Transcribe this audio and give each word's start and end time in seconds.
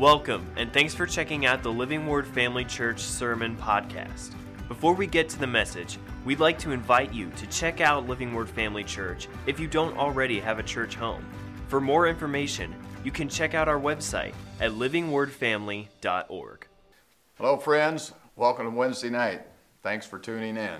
Welcome, 0.00 0.50
and 0.56 0.72
thanks 0.72 0.94
for 0.94 1.04
checking 1.04 1.44
out 1.44 1.62
the 1.62 1.70
Living 1.70 2.06
Word 2.06 2.26
Family 2.26 2.64
Church 2.64 3.00
Sermon 3.00 3.54
Podcast. 3.54 4.34
Before 4.66 4.94
we 4.94 5.06
get 5.06 5.28
to 5.28 5.38
the 5.38 5.46
message, 5.46 5.98
we'd 6.24 6.40
like 6.40 6.58
to 6.60 6.70
invite 6.70 7.12
you 7.12 7.28
to 7.32 7.46
check 7.48 7.82
out 7.82 8.08
Living 8.08 8.32
Word 8.32 8.48
Family 8.48 8.82
Church 8.82 9.28
if 9.46 9.60
you 9.60 9.66
don't 9.66 9.94
already 9.98 10.40
have 10.40 10.58
a 10.58 10.62
church 10.62 10.94
home. 10.94 11.22
For 11.68 11.82
more 11.82 12.08
information, 12.08 12.74
you 13.04 13.10
can 13.10 13.28
check 13.28 13.52
out 13.52 13.68
our 13.68 13.78
website 13.78 14.32
at 14.58 14.70
livingwordfamily.org. 14.70 16.66
Hello, 17.36 17.58
friends. 17.58 18.14
Welcome 18.36 18.70
to 18.70 18.74
Wednesday 18.74 19.10
night. 19.10 19.42
Thanks 19.82 20.06
for 20.06 20.18
tuning 20.18 20.56
in. 20.56 20.78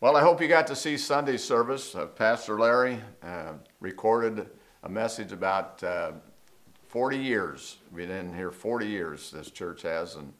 Well, 0.00 0.16
I 0.16 0.22
hope 0.22 0.40
you 0.42 0.48
got 0.48 0.66
to 0.66 0.74
see 0.74 0.96
Sunday 0.96 1.36
service. 1.36 1.94
Uh, 1.94 2.06
Pastor 2.06 2.58
Larry 2.58 3.00
uh, 3.22 3.52
recorded 3.78 4.50
a 4.82 4.88
message 4.88 5.30
about 5.30 5.80
uh, 5.84 6.10
40 6.96 7.18
years. 7.18 7.76
We've 7.92 8.08
been 8.08 8.28
in 8.28 8.34
here 8.34 8.50
40 8.50 8.86
years, 8.86 9.30
this 9.30 9.50
church 9.50 9.82
has, 9.82 10.14
and, 10.14 10.32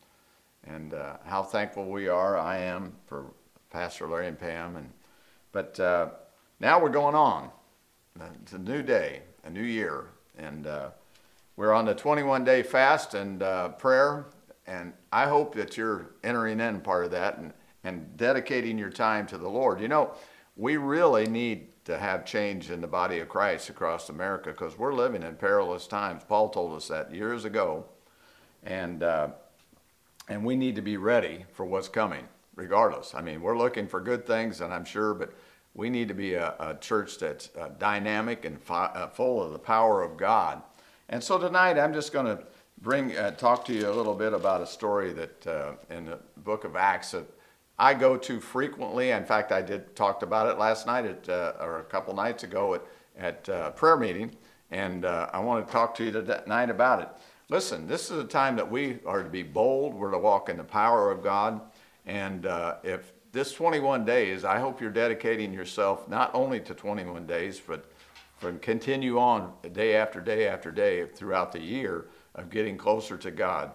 and 0.67 0.95
uh, 0.95 1.19
how 1.27 1.43
thankful 1.43 1.85
we 1.85 2.09
are, 2.09 2.39
I 2.39 2.57
am, 2.57 2.95
for 3.05 3.27
Pastor 3.69 4.09
Larry 4.09 4.29
and 4.29 4.41
Pam. 4.41 4.77
And, 4.77 4.91
but 5.53 5.79
uh, 5.79 6.09
now 6.59 6.81
we're 6.81 6.89
going 6.89 7.15
on. 7.15 7.51
It's 8.41 8.55
a 8.55 8.59
new 8.59 8.83
day, 8.83 9.21
a 9.45 9.51
new 9.51 9.61
year, 9.61 10.07
and 10.39 10.67
uh, 10.67 10.89
we're 11.57 11.75
on 11.75 11.85
the 11.85 11.95
21 11.95 12.45
day 12.45 12.63
fast 12.63 13.13
and 13.13 13.43
uh, 13.43 13.69
prayer. 13.69 14.25
And 14.67 14.95
I 15.13 15.27
hope 15.27 15.55
that 15.57 15.77
you're 15.77 16.13
entering 16.25 16.61
in 16.61 16.81
part 16.81 17.05
of 17.05 17.11
that 17.11 17.37
and, 17.37 17.53
and 17.85 18.17
dedicating 18.17 18.79
your 18.79 18.89
time 18.89 19.27
to 19.27 19.37
the 19.37 19.51
Lord. 19.51 19.79
You 19.79 19.89
know, 19.89 20.15
we 20.57 20.77
really 20.79 21.27
need 21.27 21.69
to 21.85 21.99
have 21.99 22.25
change 22.25 22.71
in 22.71 22.81
the 22.81 22.87
body 22.87 23.21
of 23.21 23.29
Christ 23.29 23.69
across 23.69 24.09
America 24.09 24.51
because 24.51 24.77
we're 24.79 24.95
living 24.95 25.23
in 25.23 25.37
perilous 25.37 25.87
times. 25.87 26.23
Paul 26.27 26.49
told 26.49 26.75
us 26.75 26.89
that 26.89 27.15
years 27.15 27.45
ago, 27.45 27.85
and 28.65 29.03
uh, 29.03 29.29
and 30.29 30.45
we 30.45 30.57
need 30.57 30.75
to 30.75 30.83
be 30.83 30.97
ready 30.97 31.45
for 31.53 31.65
what's 31.65 31.89
coming, 31.89 32.27
regardless. 32.57 33.15
I 33.15 33.23
mean, 33.23 33.41
we're 33.41 33.57
looking 33.57 33.87
for 33.87 34.01
good 34.01 34.27
things, 34.27 34.61
and 34.61 34.75
I'm 34.75 34.85
sure, 34.85 35.15
but 35.15 35.33
we 35.75 35.91
need 35.91 36.09
to 36.09 36.15
be 36.15 36.35
a, 36.35 36.55
a 36.59 36.75
church 36.81 37.19
that's 37.19 37.51
uh, 37.57 37.69
dynamic 37.79 38.45
and 38.45 38.61
fi- 38.61 38.87
uh, 38.87 39.09
full 39.09 39.43
of 39.43 39.53
the 39.53 39.59
power 39.59 40.03
of 40.03 40.17
God. 40.17 40.63
And 41.09 41.23
so 41.23 41.39
tonight, 41.39 41.79
I'm 41.79 41.93
just 41.93 42.13
going 42.13 42.27
to 42.27 42.43
bring 42.83 43.17
uh, 43.17 43.33
talk 43.33 43.65
to 43.67 43.73
you 43.73 43.89
a 43.89 43.93
little 43.93 44.15
bit 44.15 44.33
about 44.33 44.63
a 44.63 44.67
story 44.67 45.13
that 45.13 45.47
uh, 45.47 45.73
in 45.91 46.07
the 46.07 46.19
book 46.39 46.65
of 46.65 46.75
Acts 46.75 47.13
that 47.13 47.27
I 47.79 47.95
go 47.95 48.17
to 48.17 48.41
frequently. 48.41 49.11
In 49.11 49.25
fact, 49.25 49.53
I 49.53 49.61
did 49.61 49.95
talked 49.95 50.23
about 50.23 50.49
it 50.49 50.59
last 50.59 50.87
night 50.87 51.05
at, 51.05 51.29
uh, 51.29 51.53
or 51.61 51.81
a 51.81 51.85
couple 51.85 52.15
nights 52.15 52.43
ago 52.43 52.75
at, 52.75 52.83
at 53.19 53.49
uh, 53.49 53.71
prayer 53.73 53.97
meeting, 53.97 54.35
and 54.71 55.05
uh, 55.05 55.29
I 55.33 55.41
want 55.41 55.67
to 55.67 55.73
talk 55.73 55.95
to 55.97 56.05
you 56.05 56.11
tonight 56.11 56.71
about 56.71 57.03
it. 57.03 57.09
Listen, 57.49 57.87
this 57.87 58.11
is 58.11 58.19
a 58.19 58.25
time 58.25 58.57
that 58.57 58.71
we 58.71 58.99
are 59.07 59.23
to 59.23 59.29
be 59.29 59.43
bold. 59.43 59.95
We're 59.95 60.11
to 60.11 60.19
walk 60.19 60.49
in 60.49 60.57
the 60.57 60.65
power 60.65 61.11
of 61.11 61.23
God, 61.23 61.61
and 62.07 62.47
uh, 62.47 62.77
if 62.83 63.13
this 63.33 63.53
21 63.53 64.07
days, 64.07 64.45
I 64.45 64.59
hope 64.59 64.81
you're 64.81 64.91
dedicating 64.91 65.53
yourself 65.53 66.09
not 66.09 66.31
only 66.35 66.59
to 66.61 66.75
21 66.75 67.27
days, 67.27 67.61
but 67.61 67.85
from 68.39 68.59
continue 68.59 69.19
on 69.19 69.53
day 69.73 69.97
after 69.97 70.21
day 70.21 70.49
after 70.49 70.71
day 70.71 71.05
throughout 71.07 71.53
the 71.53 71.61
year 71.61 72.07
of 72.35 72.49
getting 72.49 72.79
closer 72.79 73.17
to 73.19 73.31
God. 73.31 73.73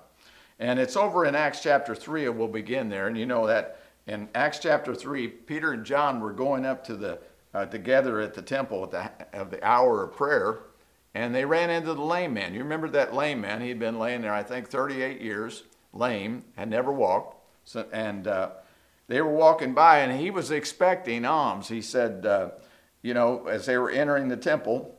And 0.60 0.80
it's 0.80 0.96
over 0.96 1.26
in 1.26 1.36
Acts 1.36 1.62
chapter 1.62 1.96
3, 1.96 2.28
and 2.28 2.38
we'll 2.38 2.48
begin 2.48 2.90
there. 2.90 3.08
And 3.08 3.18
you 3.18 3.26
know 3.26 3.48
that 3.48 3.82
in 4.08 4.30
Acts 4.34 4.60
chapter 4.60 4.96
3, 4.96 5.28
Peter 5.28 5.72
and 5.72 5.86
John 5.86 6.20
were 6.20 6.34
going 6.34 6.66
up 6.66 6.84
to 6.86 6.96
the, 6.96 7.20
uh, 7.54 7.66
together 7.66 8.20
at 8.20 8.34
the 8.34 8.42
temple 8.42 8.84
at 8.84 8.92
the, 8.92 9.40
of 9.40 9.52
the 9.52 9.64
hour 9.66 10.04
of 10.04 10.16
prayer, 10.16 10.60
and 11.14 11.36
they 11.36 11.46
ran 11.46 11.70
into 11.70 11.94
the 11.94 12.02
lame 12.02 12.34
man. 12.34 12.54
You 12.54 12.62
remember 12.62 12.90
that 12.90 13.14
lame 13.14 13.42
man? 13.42 13.62
He'd 13.62 13.80
been 13.80 14.00
laying 14.00 14.22
there, 14.22 14.34
I 14.34 14.44
think, 14.44 14.70
38 14.70 15.22
years, 15.22 15.64
lame, 15.94 16.46
had 16.56 16.70
never 16.70 16.92
walked. 16.92 17.38
So, 17.66 17.86
and 17.92 18.28
uh, 18.28 18.52
they 19.08 19.22
were 19.22 19.34
walking 19.34 19.74
by, 19.74 20.00
and 20.00 20.20
he 20.20 20.32
was 20.32 20.52
expecting 20.52 21.26
alms. 21.26 21.68
He 21.68 21.81
said, 21.81 22.25
uh, 22.25 22.52
you 23.02 23.14
know, 23.14 23.48
as 23.48 23.66
they 23.66 23.78
were 23.78 23.90
entering 23.90 24.30
the 24.30 24.38
temple, 24.38 24.98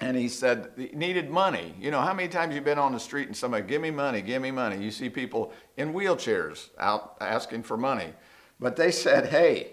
and 0.00 0.16
he 0.16 0.28
said 0.28 0.70
he 0.76 0.90
needed 0.92 1.30
money. 1.30 1.74
You 1.80 1.90
know, 1.90 2.00
how 2.00 2.14
many 2.14 2.28
times 2.28 2.54
you've 2.54 2.64
been 2.64 2.78
on 2.78 2.92
the 2.92 3.00
street 3.00 3.26
and 3.26 3.36
somebody, 3.36 3.66
give 3.66 3.82
me 3.82 3.90
money, 3.90 4.22
give 4.22 4.40
me 4.40 4.50
money. 4.50 4.82
You 4.82 4.90
see 4.90 5.10
people 5.10 5.52
in 5.76 5.92
wheelchairs 5.92 6.68
out 6.78 7.16
asking 7.20 7.64
for 7.64 7.76
money. 7.76 8.12
But 8.60 8.76
they 8.76 8.90
said, 8.90 9.26
hey, 9.26 9.72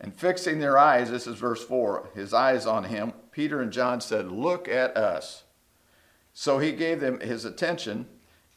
and 0.00 0.14
fixing 0.14 0.58
their 0.58 0.78
eyes, 0.78 1.10
this 1.10 1.26
is 1.26 1.36
verse 1.36 1.64
4, 1.64 2.10
his 2.14 2.32
eyes 2.32 2.66
on 2.66 2.84
him, 2.84 3.12
Peter 3.32 3.60
and 3.60 3.72
John 3.72 4.00
said, 4.00 4.30
look 4.30 4.68
at 4.68 4.96
us. 4.96 5.44
So 6.34 6.58
he 6.58 6.72
gave 6.72 7.00
them 7.00 7.20
his 7.20 7.44
attention 7.44 8.06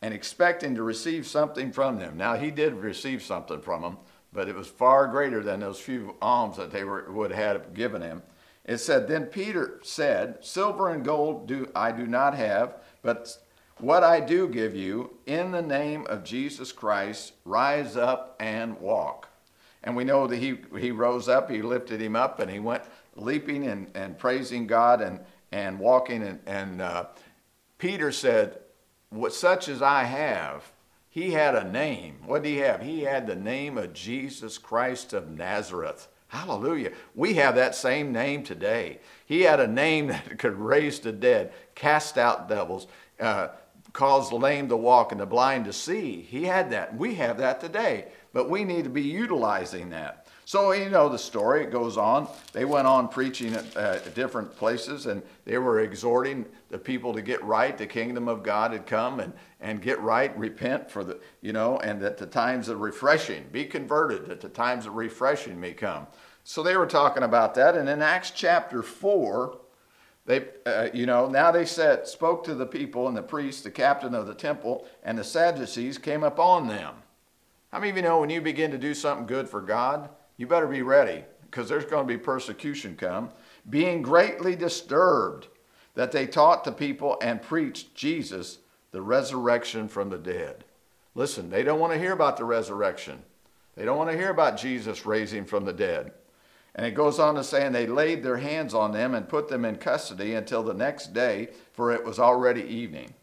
and 0.02 0.13
expecting 0.13 0.75
to 0.75 0.84
receive 0.84 1.25
something 1.25 1.72
from 1.72 2.00
them. 2.00 2.18
Now 2.18 2.35
he 2.35 2.52
did 2.52 2.73
receive 2.75 3.23
something 3.23 3.62
from 3.62 3.81
them, 3.81 3.97
but 4.34 4.47
it 4.47 4.56
was 4.56 4.68
far 4.68 5.08
greater 5.08 5.41
than 5.41 5.62
those 5.62 5.79
few 5.79 6.16
alms 6.22 6.58
that 6.58 6.72
they 6.72 6.84
were, 6.84 7.12
would 7.12 7.31
have 7.31 7.73
given 7.73 8.02
him. 8.02 8.22
It 8.66 8.77
said, 8.77 9.07
Then 9.07 9.25
Peter 9.25 9.79
said, 9.83 10.38
Silver 10.41 10.89
and 10.89 11.03
gold 11.03 11.47
do 11.47 11.69
I 11.75 11.91
do 11.91 12.05
not 12.05 12.35
have, 12.35 12.75
but 13.01 13.38
what 13.77 14.03
I 14.03 14.19
do 14.19 14.47
give 14.47 14.75
you, 14.75 15.17
in 15.25 15.51
the 15.51 15.61
name 15.61 16.05
of 16.07 16.23
Jesus 16.23 16.72
Christ, 16.72 17.33
rise 17.45 17.97
up 17.97 18.35
and 18.39 18.79
walk. 18.79 19.27
And 19.83 19.95
we 19.95 20.03
know 20.03 20.27
that 20.27 20.38
he, 20.38 20.59
he 20.79 20.91
rose 20.91 21.27
up, 21.27 21.49
he 21.49 21.63
lifted 21.63 21.99
him 21.99 22.16
up, 22.16 22.39
and 22.39 22.51
he 22.51 22.59
went 22.59 22.83
leaping 23.16 23.66
and, 23.66 23.89
and 23.95 24.17
praising 24.17 24.67
God 24.67 25.01
and, 25.01 25.19
and 25.51 25.79
walking. 25.79 26.22
And, 26.22 26.39
and 26.45 26.81
uh, 26.81 27.05
Peter 27.79 28.11
said, 28.11 28.59
what, 29.09 29.33
Such 29.33 29.67
as 29.67 29.81
I 29.81 30.03
have, 30.03 30.72
he 31.09 31.31
had 31.31 31.55
a 31.55 31.69
name. 31.69 32.19
What 32.25 32.43
did 32.43 32.49
he 32.49 32.57
have? 32.57 32.83
He 32.83 33.01
had 33.01 33.25
the 33.25 33.35
name 33.35 33.78
of 33.78 33.93
Jesus 33.93 34.59
Christ 34.59 35.11
of 35.11 35.29
Nazareth. 35.29 36.07
Hallelujah. 36.31 36.94
We 37.14 37.34
have 37.34 37.56
that 37.56 37.75
same 37.75 38.14
name 38.14 38.44
today. 38.44 39.00
He 39.25 39.42
had 39.42 39.59
a 39.59 39.68
name 39.68 40.08
that 40.08 40.40
could 40.40 40.58
raise 40.58 41.00
the 41.02 41.12
dead, 41.12 41.52
cast 41.75 42.18
out 42.18 42.47
devils, 42.47 42.88
uh, 43.19 43.50
cause 43.92 44.30
the 44.30 44.38
lame 44.38 44.70
to 44.70 44.78
walk 44.78 45.12
and 45.12 45.20
the 45.20 45.25
blind 45.25 45.66
to 45.66 45.74
see. 45.74 46.22
He 46.22 46.46
had 46.46 46.72
that. 46.72 46.96
We 46.96 47.16
have 47.16 47.38
that 47.40 47.59
today, 47.59 48.06
but 48.31 48.50
we 48.50 48.64
need 48.64 48.86
to 48.86 48.90
be 48.90 49.02
utilizing 49.02 49.90
that. 49.90 50.21
So, 50.51 50.73
you 50.73 50.89
know 50.89 51.07
the 51.07 51.17
story, 51.17 51.63
it 51.63 51.72
goes 51.72 51.95
on. 51.95 52.28
They 52.51 52.66
went 52.66 52.85
on 52.85 53.07
preaching 53.07 53.53
at 53.53 53.78
uh, 53.78 54.00
different 54.09 54.53
places 54.53 55.06
and 55.06 55.23
they 55.45 55.57
were 55.57 55.79
exhorting 55.79 56.45
the 56.67 56.78
people 56.78 57.13
to 57.13 57.22
get 57.22 57.41
right. 57.41 57.78
The 57.78 57.88
kingdom 57.88 58.28
of 58.28 58.44
God 58.44 58.73
had 58.73 58.85
come 58.85 59.22
and, 59.22 59.31
and 59.61 59.81
get 59.81 59.97
right, 60.01 60.38
repent 60.38 60.91
for 60.91 61.06
the, 61.06 61.22
you 61.40 61.53
know, 61.53 61.79
and 61.79 62.01
that 62.01 62.17
the 62.17 62.25
times 62.25 62.67
of 62.67 62.81
refreshing, 62.81 63.45
be 63.53 63.63
converted, 63.63 64.25
that 64.25 64.41
the 64.41 64.50
times 64.50 64.85
of 64.85 64.95
refreshing 64.95 65.57
may 65.57 65.72
come. 65.72 66.06
So 66.44 66.61
they 66.61 66.75
were 66.75 66.85
talking 66.85 67.23
about 67.23 67.56
that. 67.56 67.78
And 67.78 67.88
in 67.88 68.01
Acts 68.01 68.31
chapter 68.31 68.84
4, 68.84 69.57
they, 70.25 70.47
uh, 70.66 70.90
you 70.94 71.06
know, 71.06 71.29
now 71.29 71.51
they 71.51 71.66
said, 71.66 72.09
spoke 72.09 72.44
to 72.44 72.56
the 72.56 72.66
people, 72.66 73.07
and 73.07 73.16
the 73.16 73.23
priests, 73.23 73.61
the 73.61 73.72
captain 73.72 74.13
of 74.13 74.28
the 74.28 74.35
temple, 74.35 74.85
and 75.01 75.17
the 75.17 75.23
Sadducees 75.23 75.97
came 75.97 76.23
upon 76.23 76.67
them. 76.67 76.95
How 77.72 77.79
many 77.79 77.91
of 77.91 77.95
you 77.95 78.03
know 78.03 78.19
when 78.19 78.29
you 78.29 78.41
begin 78.41 78.72
to 78.72 78.78
do 78.78 78.94
something 78.94 79.25
good 79.25 79.47
for 79.47 79.61
God, 79.61 80.09
you 80.41 80.47
better 80.47 80.68
be 80.68 80.81
ready 80.81 81.24
because 81.44 81.69
there's 81.69 81.85
going 81.85 82.07
to 82.07 82.13
be 82.13 82.18
persecution 82.18 82.96
come. 82.96 83.29
Being 83.69 84.02
greatly 84.02 84.56
disturbed 84.56 85.47
that 85.94 86.12
they 86.12 86.25
taught 86.25 86.63
the 86.63 86.72
people 86.72 87.18
and 87.22 87.41
preached 87.41 87.94
Jesus, 87.94 88.57
the 88.91 89.03
resurrection 89.03 89.88
from 89.88 90.09
the 90.09 90.18
dead. 90.18 90.66
Listen, 91.13 91.52
they 91.52 91.62
don't 91.62 91.79
want 91.79 91.94
to 91.94 92.00
hear 92.00 92.13
about 92.13 92.38
the 92.38 92.44
resurrection. 92.44 93.22
They 93.75 93.85
don't 93.85 93.97
want 93.97 94.09
to 94.09 94.18
hear 94.18 94.31
about 94.31 94.57
Jesus 94.57 95.06
raising 95.06 95.46
from 95.46 95.63
the 95.63 95.74
dead. 95.74 96.12
And 96.73 96.88
it 96.88 96.96
goes 96.96 97.19
on 97.19 97.35
to 97.35 97.44
say, 97.44 97.63
and 97.63 97.75
they 97.75 97.85
laid 97.85 98.23
their 98.23 98.38
hands 98.38 98.73
on 98.73 98.94
them 98.94 99.13
and 99.13 99.29
put 99.29 99.47
them 99.47 99.63
in 99.63 99.75
custody 99.75 100.34
until 100.34 100.63
the 100.63 100.73
next 100.73 101.13
day, 101.13 101.50
for 101.73 101.91
it 101.91 102.03
was 102.03 102.18
already 102.18 102.63
evening. 102.63 103.13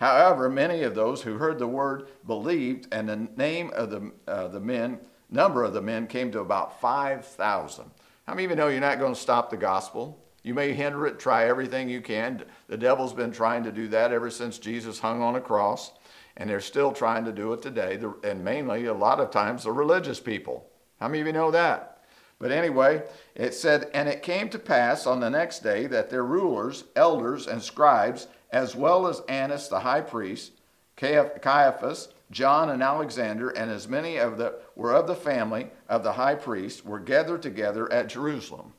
However, 0.00 0.48
many 0.48 0.82
of 0.82 0.96
those 0.96 1.22
who 1.22 1.34
heard 1.34 1.60
the 1.60 1.68
word 1.68 2.08
believed, 2.26 2.88
and 2.92 3.08
the 3.08 3.28
name 3.36 3.70
of 3.74 3.90
the, 3.90 4.10
uh, 4.26 4.48
the 4.48 4.58
men, 4.58 4.98
number 5.34 5.64
of 5.64 5.74
the 5.74 5.82
men 5.82 6.06
came 6.06 6.30
to 6.32 6.40
about 6.40 6.80
5,000. 6.80 7.90
How 8.26 8.34
many 8.34 8.44
of 8.44 8.50
you 8.50 8.56
know 8.56 8.68
you're 8.68 8.80
not 8.80 8.98
going 8.98 9.14
to 9.14 9.20
stop 9.20 9.50
the 9.50 9.56
gospel? 9.56 10.18
You 10.42 10.54
may 10.54 10.72
hinder 10.72 11.06
it, 11.06 11.18
try 11.18 11.46
everything 11.46 11.88
you 11.88 12.00
can. 12.00 12.44
The 12.68 12.76
devil's 12.76 13.12
been 13.12 13.32
trying 13.32 13.64
to 13.64 13.72
do 13.72 13.88
that 13.88 14.12
ever 14.12 14.30
since 14.30 14.58
Jesus 14.58 15.00
hung 15.00 15.22
on 15.22 15.36
a 15.36 15.40
cross, 15.40 15.92
and 16.36 16.48
they're 16.48 16.60
still 16.60 16.92
trying 16.92 17.24
to 17.24 17.32
do 17.32 17.52
it 17.52 17.62
today. 17.62 17.98
And 18.22 18.44
mainly, 18.44 18.86
a 18.86 18.94
lot 18.94 19.20
of 19.20 19.30
times, 19.30 19.64
the 19.64 19.72
religious 19.72 20.20
people. 20.20 20.66
How 21.00 21.08
many 21.08 21.20
of 21.20 21.26
you 21.26 21.32
know 21.32 21.50
that? 21.50 22.02
But 22.38 22.52
anyway, 22.52 23.02
it 23.34 23.54
said, 23.54 23.90
And 23.94 24.08
it 24.08 24.22
came 24.22 24.48
to 24.50 24.58
pass 24.58 25.06
on 25.06 25.20
the 25.20 25.30
next 25.30 25.60
day 25.60 25.86
that 25.86 26.10
their 26.10 26.24
rulers, 26.24 26.84
elders, 26.94 27.46
and 27.46 27.62
scribes, 27.62 28.28
as 28.50 28.76
well 28.76 29.06
as 29.06 29.22
Annas 29.28 29.68
the 29.68 29.80
high 29.80 30.02
priest, 30.02 30.52
Caiaphas, 30.96 32.08
John, 32.30 32.70
and 32.70 32.82
Alexander, 32.82 33.50
and 33.50 33.70
as 33.70 33.88
many 33.88 34.16
of 34.16 34.38
the 34.38 34.54
were 34.74 34.92
of 34.92 35.06
the 35.06 35.14
family 35.14 35.68
of 35.88 36.02
the 36.02 36.12
high 36.12 36.34
priest, 36.34 36.84
were 36.84 36.98
gathered 36.98 37.42
together 37.42 37.90
at 37.92 38.08
Jerusalem. 38.08 38.72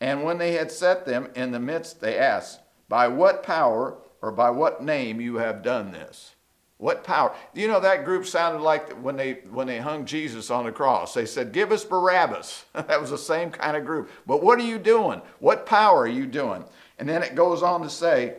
And 0.00 0.24
when 0.24 0.38
they 0.38 0.52
had 0.52 0.70
set 0.70 1.04
them 1.04 1.28
in 1.34 1.50
the 1.50 1.60
midst, 1.60 2.00
they 2.00 2.16
asked, 2.16 2.60
By 2.88 3.08
what 3.08 3.42
power 3.42 3.98
or 4.22 4.32
by 4.32 4.50
what 4.50 4.82
name 4.82 5.20
you 5.20 5.36
have 5.36 5.62
done 5.62 5.92
this? 5.92 6.34
What 6.78 7.04
power? 7.04 7.34
You 7.52 7.68
know 7.68 7.80
that 7.80 8.06
group 8.06 8.24
sounded 8.24 8.62
like 8.62 8.90
when 9.02 9.16
they 9.16 9.34
when 9.50 9.66
they 9.66 9.78
hung 9.78 10.06
Jesus 10.06 10.50
on 10.50 10.64
the 10.64 10.72
cross. 10.72 11.12
They 11.12 11.26
said, 11.26 11.52
"Give 11.52 11.72
us 11.72 11.84
Barabbas." 11.84 12.64
that 12.72 12.98
was 12.98 13.10
the 13.10 13.18
same 13.18 13.50
kind 13.50 13.76
of 13.76 13.84
group. 13.84 14.08
But 14.26 14.42
what 14.42 14.58
are 14.58 14.64
you 14.64 14.78
doing? 14.78 15.20
What 15.40 15.66
power 15.66 16.00
are 16.00 16.08
you 16.08 16.24
doing? 16.24 16.64
And 16.98 17.06
then 17.06 17.22
it 17.22 17.34
goes 17.34 17.62
on 17.62 17.82
to 17.82 17.90
say, 17.90 18.36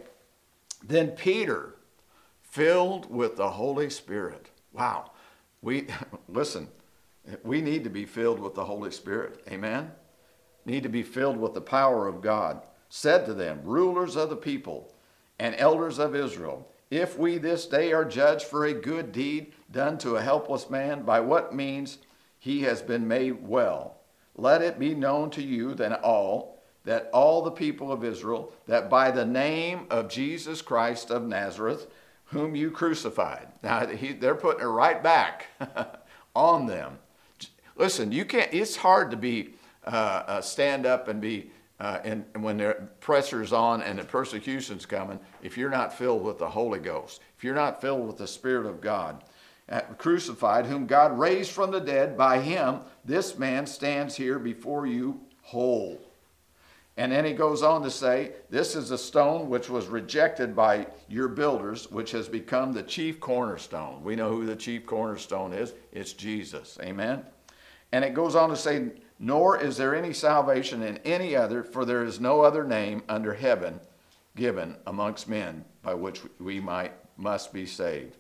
then 0.84 1.12
Peter, 1.12 1.76
filled 2.52 3.10
with 3.10 3.38
the 3.38 3.50
Holy 3.50 3.90
Spirit. 3.90 4.50
Wow. 4.72 5.12
We 5.62 5.88
listen. 6.28 6.68
We 7.44 7.62
need 7.62 7.84
to 7.84 7.90
be 7.90 8.06
filled 8.06 8.40
with 8.40 8.56
the 8.56 8.66
Holy 8.66 8.92
Spirit. 8.92 9.44
Amen. 9.50 9.92
Need 10.66 10.84
to 10.84 10.90
be 10.90 11.04
filled 11.04 11.38
with 11.38 11.54
the 11.54 11.62
power 11.62 12.08
of 12.08 12.22
God. 12.22 12.62
Said 12.90 13.26
to 13.26 13.34
them, 13.34 13.62
rulers 13.64 14.16
of 14.16 14.30
the 14.30 14.36
people 14.36 14.94
and 15.40 15.56
elders 15.56 15.98
of 15.98 16.16
Israel 16.16 16.68
if 16.92 17.18
we 17.18 17.38
this 17.38 17.66
day 17.66 17.94
are 17.94 18.04
judged 18.04 18.46
for 18.46 18.66
a 18.66 18.74
good 18.74 19.14
deed 19.14 19.54
done 19.72 19.98
to 20.00 20.18
a 20.18 20.22
helpless 20.22 20.70
man, 20.70 21.04
by 21.04 21.22
what 21.22 21.56
means 21.56 22.00
he 22.38 22.64
has 22.64 22.82
been 22.82 23.08
made 23.08 23.48
well, 23.48 24.02
let 24.36 24.62
it 24.62 24.78
be 24.78 24.94
known 24.94 25.30
to 25.32 25.42
you 25.42 25.74
then 25.74 25.94
all 25.94 26.62
that 26.84 27.10
all 27.14 27.44
the 27.44 27.52
people 27.52 27.92
of 27.92 28.04
Israel, 28.04 28.52
that 28.66 28.90
by 28.90 29.12
the 29.12 29.26
name 29.26 29.86
of 29.92 30.10
Jesus 30.10 30.62
Christ 30.64 31.12
of 31.12 31.24
Nazareth, 31.24 31.88
whom 32.32 32.56
you 32.56 32.72
crucified. 32.72 33.48
Now 33.62 33.86
he, 33.88 34.14
they're 34.14 34.36
putting 34.36 34.62
it 34.62 34.68
right 34.68 35.02
back 35.02 35.48
on 36.36 36.66
them. 36.66 36.98
Listen, 37.76 38.12
you 38.12 38.26
can't. 38.26 38.54
It's 38.54 38.76
hard 38.76 39.12
to 39.12 39.18
be 39.18 39.56
uh, 39.86 40.24
uh, 40.28 40.42
stand 40.42 40.86
up 40.86 41.08
and 41.08 41.22
be 41.22 41.52
uh, 41.80 42.00
and, 42.04 42.24
and, 42.36 42.44
when 42.44 42.58
the 42.58 42.78
pressure's 43.00 43.52
on 43.52 43.82
and 43.82 43.98
the 43.98 44.04
persecution's 44.04 44.86
coming, 44.86 45.20
if 45.42 45.58
you're 45.58 45.72
not 45.72 45.92
filled 45.92 46.24
with 46.24 46.38
the 46.38 46.48
Holy 46.48 46.78
Ghost, 46.78 47.22
if 47.36 47.44
you're 47.44 47.56
not 47.56 47.82
filled 47.82 48.06
with 48.06 48.18
the 48.18 48.28
Spirit 48.28 48.68
of 48.68 48.82
God, 48.82 49.24
uh, 49.68 49.82
crucified, 49.98 50.68
whom 50.68 50.86
God 50.86 51.18
raised 51.18 51.50
from 51.50 51.72
the 51.72 51.80
dead, 51.80 52.16
by 52.16 52.40
him, 52.40 52.82
this 53.04 53.40
man 53.40 53.66
stands 53.66 54.16
here 54.16 54.38
before 54.38 54.86
you 54.86 55.22
whole. 55.42 56.00
And 56.98 57.12
then 57.12 57.24
he 57.24 57.34
goes 57.34 57.64
on 57.64 57.82
to 57.84 57.90
say, 57.90 58.34
This 58.50 58.76
is 58.76 58.92
a 58.92 58.98
stone 58.98 59.50
which 59.50 59.70
was 59.70 59.88
rejected 59.88 60.56
by 60.56 60.88
your 61.08 61.30
builders, 61.30 61.90
which 61.90 62.12
has 62.12 62.28
become 62.28 62.74
the 62.74 62.84
chief 62.84 63.20
cornerstone. 63.20 64.04
We 64.04 64.16
know 64.16 64.30
who 64.32 64.46
the 64.46 64.56
chief 64.56 64.86
cornerstone 64.86 65.54
is 65.54 65.74
it's 65.92 66.14
Jesus. 66.14 66.78
Amen. 66.82 67.24
And 67.92 68.06
it 68.06 68.14
goes 68.14 68.36
on 68.36 68.50
to 68.50 68.56
say, 68.56 68.92
nor 69.20 69.62
is 69.62 69.78
there 69.78 69.96
any 69.96 70.14
salvation 70.14 70.82
in 70.82 70.98
any 71.00 71.36
other, 71.36 71.64
for 71.64 71.86
there 71.86 72.04
is 72.04 72.20
no 72.20 72.42
other 72.42 72.64
name 72.64 73.04
under 73.08 73.34
heaven 73.34 73.80
given 74.36 74.76
amongst 74.88 75.30
men 75.30 75.64
by 75.84 75.94
which 75.94 76.22
we 76.40 76.60
might 76.60 76.94
must 77.18 77.54
be 77.54 77.66
saved. 77.66 78.18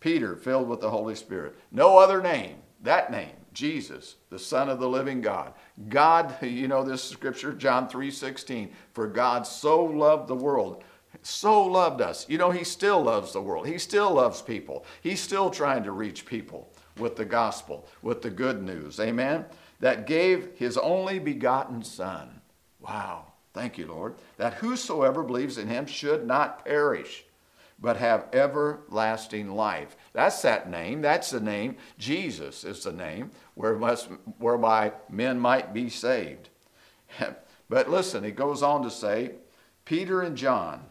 Peter, 0.00 0.36
filled 0.36 0.68
with 0.68 0.80
the 0.80 0.90
Holy 0.90 1.14
Spirit, 1.14 1.56
no 1.72 1.98
other 1.98 2.20
name, 2.20 2.56
that 2.82 3.10
name, 3.10 3.34
Jesus, 3.54 4.16
the 4.28 4.38
Son 4.38 4.68
of 4.68 4.78
the 4.78 4.88
living 4.88 5.20
God. 5.20 5.54
God, 5.88 6.36
you 6.42 6.68
know 6.68 6.84
this 6.84 7.02
scripture, 7.02 7.52
John 7.52 7.88
3:16, 7.88 8.70
for 8.92 9.06
God 9.06 9.46
so 9.46 9.82
loved 9.82 10.28
the 10.28 10.34
world, 10.34 10.84
so 11.22 11.64
loved 11.64 12.02
us. 12.02 12.28
You 12.28 12.36
know, 12.36 12.50
he 12.50 12.64
still 12.64 13.02
loves 13.02 13.32
the 13.32 13.40
world. 13.40 13.66
He 13.66 13.78
still 13.78 14.12
loves 14.12 14.42
people. 14.42 14.84
He's 15.00 15.20
still 15.20 15.48
trying 15.48 15.84
to 15.84 15.92
reach 15.92 16.26
people 16.26 16.68
with 16.98 17.16
the 17.16 17.24
gospel, 17.24 17.88
with 18.02 18.20
the 18.20 18.30
good 18.30 18.62
news. 18.62 19.00
Amen 19.00 19.46
that 19.84 20.06
gave 20.06 20.48
his 20.56 20.78
only 20.78 21.18
begotten 21.18 21.82
Son. 21.82 22.40
Wow. 22.80 23.32
Thank 23.52 23.76
you, 23.76 23.86
Lord. 23.86 24.14
That 24.38 24.54
whosoever 24.54 25.22
believes 25.22 25.58
in 25.58 25.68
him 25.68 25.84
should 25.84 26.26
not 26.26 26.64
perish, 26.64 27.24
but 27.78 27.96
have 27.96 28.28
everlasting 28.32 29.50
life. 29.50 29.96
That's 30.12 30.42
that 30.42 30.70
name. 30.70 31.02
That's 31.02 31.30
the 31.30 31.40
name. 31.40 31.76
Jesus 31.98 32.64
is 32.64 32.84
the 32.84 32.92
name 32.92 33.30
whereby 33.54 34.92
men 35.10 35.38
might 35.38 35.74
be 35.74 35.88
saved. 35.88 36.48
but 37.68 37.90
listen, 37.90 38.24
it 38.24 38.36
goes 38.36 38.62
on 38.62 38.82
to 38.82 38.90
say, 38.90 39.32
Peter 39.84 40.22
and 40.22 40.36
John 40.36 40.84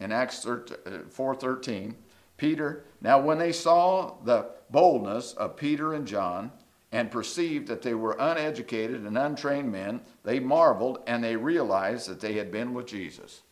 in 0.00 0.12
Acts 0.12 0.44
4:13, 0.44 1.90
uh, 1.90 1.94
Peter, 2.36 2.84
now 3.00 3.20
when 3.20 3.38
they 3.38 3.52
saw 3.52 4.14
the 4.24 4.50
boldness 4.70 5.34
of 5.34 5.56
Peter 5.56 5.92
and 5.92 6.06
John, 6.06 6.50
and 6.92 7.10
perceived 7.10 7.68
that 7.68 7.82
they 7.82 7.94
were 7.94 8.16
uneducated 8.18 9.04
and 9.04 9.16
untrained 9.16 9.70
men, 9.70 10.00
they 10.24 10.40
marveled 10.40 10.98
and 11.06 11.22
they 11.22 11.36
realized 11.36 12.08
that 12.08 12.20
they 12.20 12.34
had 12.34 12.50
been 12.50 12.74
with 12.74 12.86
Jesus. 12.86 13.42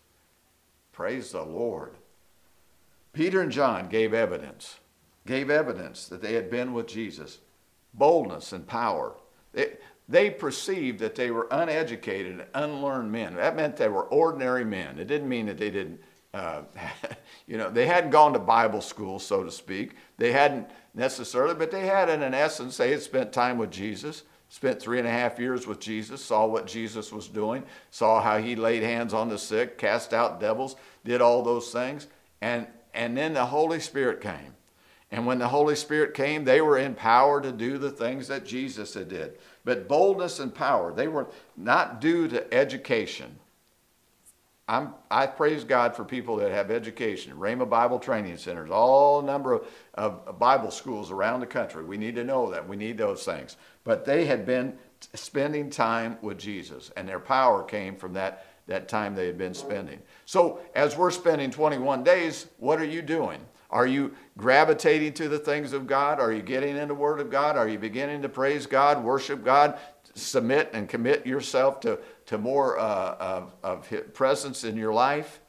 Praise 0.93 1.31
the 1.31 1.45
Lord. 1.45 1.95
Peter 3.13 3.41
and 3.41 3.51
John 3.51 3.89
gave 3.89 4.15
evidence, 4.15 4.79
gave 5.27 5.51
evidence 5.51 6.07
that 6.09 6.23
they 6.23 6.35
had 6.35 6.51
been 6.51 6.73
with 6.73 6.87
Jesus. 6.87 7.39
Boldness 7.95 8.53
and 8.53 8.67
power. 8.67 9.15
They, 9.53 9.73
they 10.09 10.31
perceived 10.31 11.01
that 11.01 11.15
they 11.15 11.31
were 11.31 11.49
uneducated 11.51 12.47
unlearned 12.55 13.13
men. 13.13 13.35
That 13.35 13.57
meant 13.57 13.77
they 13.77 13.89
were 13.89 14.05
ordinary 14.05 14.65
men. 14.65 14.99
It 14.99 15.07
didn't 15.07 15.29
mean 15.29 15.47
that 15.47 15.59
they 15.59 15.71
didn't, 15.71 16.01
uh, 16.33 16.63
you 17.47 17.59
know, 17.59 17.71
they 17.71 17.87
hadn't 17.87 18.11
gone 18.11 18.33
to 18.33 18.39
Bible 18.39 18.81
school, 18.81 19.19
so 19.19 19.45
to 19.45 19.51
speak. 19.51 19.97
They 20.17 20.33
hadn't 20.33 20.71
necessarily, 20.95 21.55
but 21.55 21.71
they 21.71 21.87
had, 21.87 22.09
in 22.09 22.23
an 22.23 22.35
essence, 22.35 22.79
they 22.79 22.91
had 22.91 23.03
spent 23.03 23.33
time 23.33 23.59
with 23.59 23.71
Jesus, 23.71 24.23
spent 24.49 24.81
three 24.81 24.99
and 24.99 25.07
a 25.07 25.11
half 25.11 25.39
years 25.39 25.67
with 25.67 25.79
Jesus, 25.79 26.25
saw 26.25 26.47
what 26.47 26.67
Jesus 26.67 27.13
was 27.13 27.29
doing, 27.29 27.63
saw 27.91 28.23
how 28.23 28.39
he 28.39 28.57
laid 28.57 28.83
hands 28.83 29.13
on 29.13 29.29
the 29.29 29.39
sick, 29.39 29.77
cast 29.77 30.15
out 30.15 30.41
devils, 30.41 30.77
did 31.05 31.21
all 31.21 31.43
those 31.43 31.71
things. 31.71 32.07
And, 32.41 32.67
and 32.95 33.17
then 33.17 33.35
the 33.35 33.47
Holy 33.47 33.81
Spirit 33.81 34.21
came. 34.21 34.55
And 35.11 35.27
when 35.27 35.39
the 35.39 35.49
Holy 35.49 35.75
Spirit 35.75 36.13
came, 36.15 36.45
they 36.45 36.61
were 36.61 36.77
in 36.77 36.95
power 36.95 37.41
to 37.41 37.51
do 37.51 37.79
the 37.79 37.91
things 37.91 38.29
that 38.29 38.45
Jesus 38.45 38.95
had 38.95 39.09
did. 39.09 39.39
But 39.65 39.89
boldness 39.89 40.39
and 40.39 40.55
power, 40.55 40.93
they 40.93 41.09
were 41.09 41.29
not 41.57 42.01
due 42.01 42.29
to 42.29 42.53
education. 42.53 43.39
I'm, 44.69 44.93
I 45.11 45.27
praise 45.27 45.65
God 45.65 45.97
for 45.97 46.05
people 46.05 46.37
that 46.37 46.51
have 46.53 46.71
education, 46.71 47.33
Rhema 47.33 47.69
Bible 47.69 47.99
Training 47.99 48.37
Centers, 48.37 48.71
all 48.71 49.23
number 49.23 49.55
of, 49.55 49.67
of 49.95 50.39
Bible 50.39 50.71
schools 50.71 51.11
around 51.11 51.41
the 51.41 51.47
country. 51.47 51.83
We 51.83 51.97
need 51.97 52.17
to 52.17 52.25
know 52.25 52.51
that. 52.51 52.69
We 52.69 52.77
need 52.77 52.99
those 52.99 53.25
things. 53.25 53.57
But 53.85 54.05
they 54.05 54.27
had 54.27 54.45
been 54.45 54.77
spending 55.15 55.71
time 55.71 56.19
with 56.21 56.39
Jesus, 56.39 56.91
and 56.99 57.09
their 57.09 57.21
power 57.21 57.63
came 57.63 57.97
from 57.97 58.13
that, 58.13 58.45
that 58.69 58.89
time 58.89 59.15
they 59.15 59.27
had 59.27 59.37
been 59.37 59.55
spending. 59.55 60.01
So, 60.25 60.61
as 60.75 60.97
we're 60.97 61.11
spending 61.11 61.51
21 61.51 62.05
days, 62.05 62.47
what 62.59 62.81
are 62.81 62.87
you 62.87 63.03
doing? 63.03 63.41
Are 63.71 63.87
you 63.87 64.15
gravitating 64.39 65.13
to 65.15 65.29
the 65.29 65.39
things 65.39 65.73
of 65.73 65.87
God? 65.87 66.21
Are 66.21 66.33
you 66.33 66.41
getting 66.41 66.77
in 66.77 66.89
the 66.89 66.95
Word 66.95 67.21
of 67.21 67.31
God? 67.31 67.57
Are 67.57 67.69
you 67.69 67.79
beginning 67.79 68.23
to 68.23 68.29
praise 68.29 68.67
God, 68.67 69.05
worship 69.05 69.45
God, 69.45 69.79
submit 70.15 70.71
and 70.73 70.89
commit 70.89 71.27
yourself 71.27 71.81
to 71.81 71.99
to 72.29 72.37
more 72.37 72.79
uh, 72.79 73.17
of, 73.19 73.55
of 73.63 74.13
presence 74.13 74.63
in 74.63 74.77
your 74.77 74.93
life, 74.93 75.41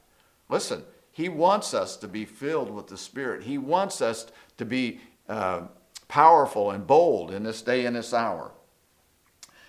listen, 0.48 0.82
He 1.12 1.28
wants 1.28 1.74
us 1.74 1.98
to 1.98 2.08
be 2.08 2.24
filled 2.24 2.72
with 2.72 2.88
the 2.88 2.98
Spirit. 2.98 3.44
He 3.44 3.58
wants 3.58 4.02
us 4.02 4.28
to 4.58 4.64
be 4.64 5.02
uh, 5.28 5.64
powerful 6.08 6.72
and 6.72 6.88
bold 6.88 7.32
in 7.32 7.44
this 7.44 7.62
day 7.62 7.86
and 7.86 7.98
this 7.98 8.14
hour. 8.14 8.52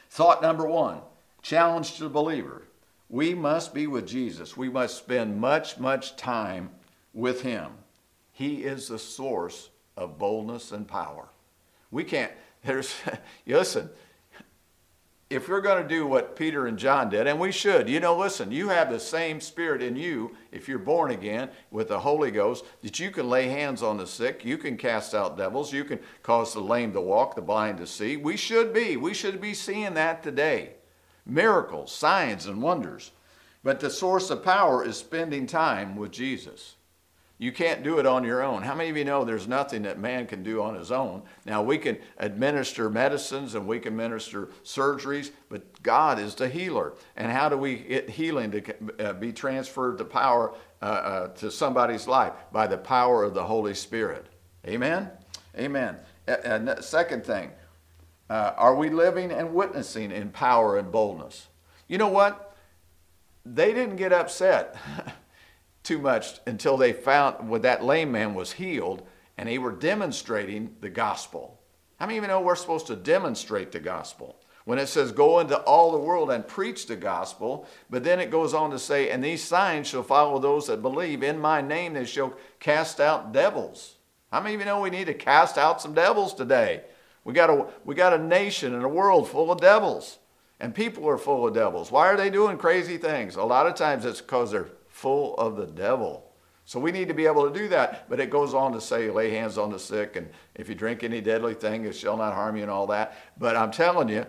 Thought 0.08 0.40
number 0.40 0.64
one 0.66 1.00
challenge 1.42 1.96
to 1.96 2.04
the 2.04 2.08
believer. 2.08 2.62
We 3.10 3.34
must 3.34 3.74
be 3.74 3.88
with 3.88 4.06
Jesus. 4.06 4.56
We 4.56 4.68
must 4.68 4.96
spend 4.96 5.38
much, 5.38 5.78
much 5.78 6.14
time 6.14 6.70
with 7.12 7.42
Him. 7.42 7.72
He 8.30 8.62
is 8.62 8.86
the 8.86 9.00
source 9.00 9.68
of 9.96 10.16
boldness 10.16 10.70
and 10.70 10.86
power. 10.86 11.28
We 11.90 12.04
can't, 12.04 12.30
there's, 12.64 12.94
listen, 13.46 13.90
if 15.28 15.48
you're 15.48 15.60
going 15.60 15.82
to 15.82 15.88
do 15.88 16.06
what 16.06 16.36
Peter 16.36 16.68
and 16.68 16.78
John 16.78 17.10
did, 17.10 17.26
and 17.26 17.38
we 17.38 17.50
should, 17.50 17.88
you 17.88 17.98
know, 17.98 18.16
listen, 18.16 18.52
you 18.52 18.68
have 18.68 18.90
the 18.90 19.00
same 19.00 19.40
spirit 19.40 19.82
in 19.82 19.96
you 19.96 20.36
if 20.52 20.68
you're 20.68 20.78
born 20.78 21.10
again 21.10 21.50
with 21.72 21.88
the 21.88 21.98
Holy 21.98 22.30
Ghost 22.30 22.64
that 22.82 23.00
you 23.00 23.10
can 23.10 23.28
lay 23.28 23.48
hands 23.48 23.82
on 23.82 23.96
the 23.96 24.06
sick, 24.06 24.44
you 24.44 24.56
can 24.56 24.76
cast 24.76 25.14
out 25.14 25.36
devils, 25.36 25.72
you 25.72 25.84
can 25.84 25.98
cause 26.22 26.54
the 26.54 26.60
lame 26.60 26.92
to 26.92 27.00
walk, 27.00 27.34
the 27.34 27.42
blind 27.42 27.78
to 27.78 27.86
see. 27.88 28.16
We 28.16 28.36
should 28.36 28.72
be. 28.72 28.96
We 28.96 29.14
should 29.14 29.40
be 29.40 29.54
seeing 29.54 29.94
that 29.94 30.22
today. 30.22 30.74
Miracles, 31.30 31.92
signs, 31.92 32.46
and 32.46 32.60
wonders. 32.60 33.12
But 33.62 33.80
the 33.80 33.90
source 33.90 34.30
of 34.30 34.42
power 34.44 34.84
is 34.84 34.96
spending 34.96 35.46
time 35.46 35.96
with 35.96 36.10
Jesus. 36.10 36.76
You 37.40 37.52
can't 37.52 37.82
do 37.82 37.98
it 37.98 38.04
on 38.04 38.22
your 38.22 38.42
own. 38.42 38.62
How 38.62 38.74
many 38.74 38.90
of 38.90 38.98
you 38.98 39.04
know 39.06 39.24
there's 39.24 39.48
nothing 39.48 39.80
that 39.84 39.98
man 39.98 40.26
can 40.26 40.42
do 40.42 40.60
on 40.62 40.74
his 40.74 40.92
own? 40.92 41.22
Now, 41.46 41.62
we 41.62 41.78
can 41.78 41.96
administer 42.18 42.90
medicines 42.90 43.54
and 43.54 43.66
we 43.66 43.78
can 43.78 43.94
administer 43.94 44.50
surgeries, 44.62 45.30
but 45.48 45.82
God 45.82 46.18
is 46.18 46.34
the 46.34 46.50
healer. 46.50 46.92
And 47.16 47.32
how 47.32 47.48
do 47.48 47.56
we 47.56 47.76
get 47.76 48.10
healing 48.10 48.50
to 48.50 48.74
uh, 48.98 49.12
be 49.14 49.32
transferred 49.32 49.96
to 49.98 50.04
power 50.04 50.52
uh, 50.82 50.84
uh, 50.84 51.28
to 51.28 51.50
somebody's 51.50 52.06
life? 52.06 52.34
By 52.52 52.66
the 52.66 52.76
power 52.76 53.24
of 53.24 53.32
the 53.32 53.44
Holy 53.44 53.74
Spirit. 53.74 54.26
Amen? 54.66 55.10
Amen. 55.56 55.96
And 56.26 56.76
second 56.84 57.24
thing, 57.24 57.52
uh, 58.30 58.54
are 58.56 58.74
we 58.74 58.88
living 58.88 59.30
and 59.30 59.52
witnessing 59.52 60.10
in 60.10 60.30
power 60.30 60.78
and 60.78 60.90
boldness? 60.90 61.48
You 61.88 61.98
know 61.98 62.08
what? 62.08 62.56
They 63.44 63.74
didn't 63.74 63.96
get 63.96 64.12
upset. 64.12 64.76
too 65.82 65.98
much 65.98 66.40
until 66.46 66.76
they 66.76 66.92
found 66.92 67.48
when 67.48 67.62
that 67.62 67.84
lame 67.84 68.12
man 68.12 68.34
was 68.34 68.52
healed 68.52 69.06
and 69.36 69.48
they 69.48 69.58
were 69.58 69.72
demonstrating 69.72 70.76
the 70.80 70.90
gospel. 70.90 71.60
How 71.98 72.06
many 72.06 72.16
even 72.16 72.28
know 72.28 72.40
we're 72.40 72.56
supposed 72.56 72.86
to 72.88 72.96
demonstrate 72.96 73.72
the 73.72 73.80
gospel? 73.80 74.36
When 74.64 74.78
it 74.78 74.88
says, 74.88 75.12
Go 75.12 75.40
into 75.40 75.58
all 75.62 75.92
the 75.92 75.98
world 75.98 76.30
and 76.30 76.46
preach 76.46 76.86
the 76.86 76.96
gospel, 76.96 77.66
but 77.88 78.04
then 78.04 78.20
it 78.20 78.30
goes 78.30 78.54
on 78.54 78.70
to 78.70 78.78
say, 78.78 79.10
And 79.10 79.24
these 79.24 79.42
signs 79.42 79.88
shall 79.88 80.02
follow 80.02 80.38
those 80.38 80.66
that 80.66 80.82
believe. 80.82 81.22
In 81.22 81.38
my 81.38 81.60
name 81.60 81.94
they 81.94 82.04
shall 82.04 82.34
cast 82.58 83.00
out 83.00 83.32
devils. 83.32 83.96
How 84.30 84.40
many 84.40 84.54
of 84.54 84.60
you 84.60 84.66
know 84.66 84.80
we 84.80 84.90
need 84.90 85.06
to 85.06 85.14
cast 85.14 85.58
out 85.58 85.80
some 85.82 85.94
devils 85.94 86.34
today? 86.34 86.82
We 87.30 87.34
got 87.34 87.48
a, 87.48 87.66
we 87.84 87.94
got 87.94 88.12
a 88.12 88.18
nation 88.18 88.74
and 88.74 88.82
a 88.82 88.88
world 88.88 89.28
full 89.28 89.52
of 89.52 89.60
devils, 89.60 90.18
and 90.58 90.74
people 90.74 91.08
are 91.08 91.16
full 91.16 91.46
of 91.46 91.54
devils. 91.54 91.92
Why 91.92 92.08
are 92.08 92.16
they 92.16 92.28
doing 92.28 92.58
crazy 92.58 92.98
things? 92.98 93.36
A 93.36 93.44
lot 93.44 93.68
of 93.68 93.76
times 93.76 94.04
it's 94.04 94.20
because 94.20 94.50
they're 94.50 94.66
full 94.88 95.36
of 95.36 95.54
the 95.54 95.68
devil. 95.68 96.26
So 96.64 96.80
we 96.80 96.90
need 96.90 97.06
to 97.06 97.14
be 97.14 97.26
able 97.26 97.48
to 97.48 97.56
do 97.56 97.68
that. 97.68 98.10
But 98.10 98.18
it 98.18 98.30
goes 98.30 98.52
on 98.52 98.72
to 98.72 98.80
say, 98.80 99.10
lay 99.10 99.30
hands 99.30 99.58
on 99.58 99.70
the 99.70 99.78
sick, 99.78 100.16
and 100.16 100.28
if 100.56 100.68
you 100.68 100.74
drink 100.74 101.04
any 101.04 101.20
deadly 101.20 101.54
thing, 101.54 101.84
it 101.84 101.94
shall 101.94 102.16
not 102.16 102.34
harm 102.34 102.56
you, 102.56 102.62
and 102.62 102.70
all 102.70 102.88
that. 102.88 103.16
But 103.38 103.54
I'm 103.54 103.70
telling 103.70 104.08
you, 104.08 104.26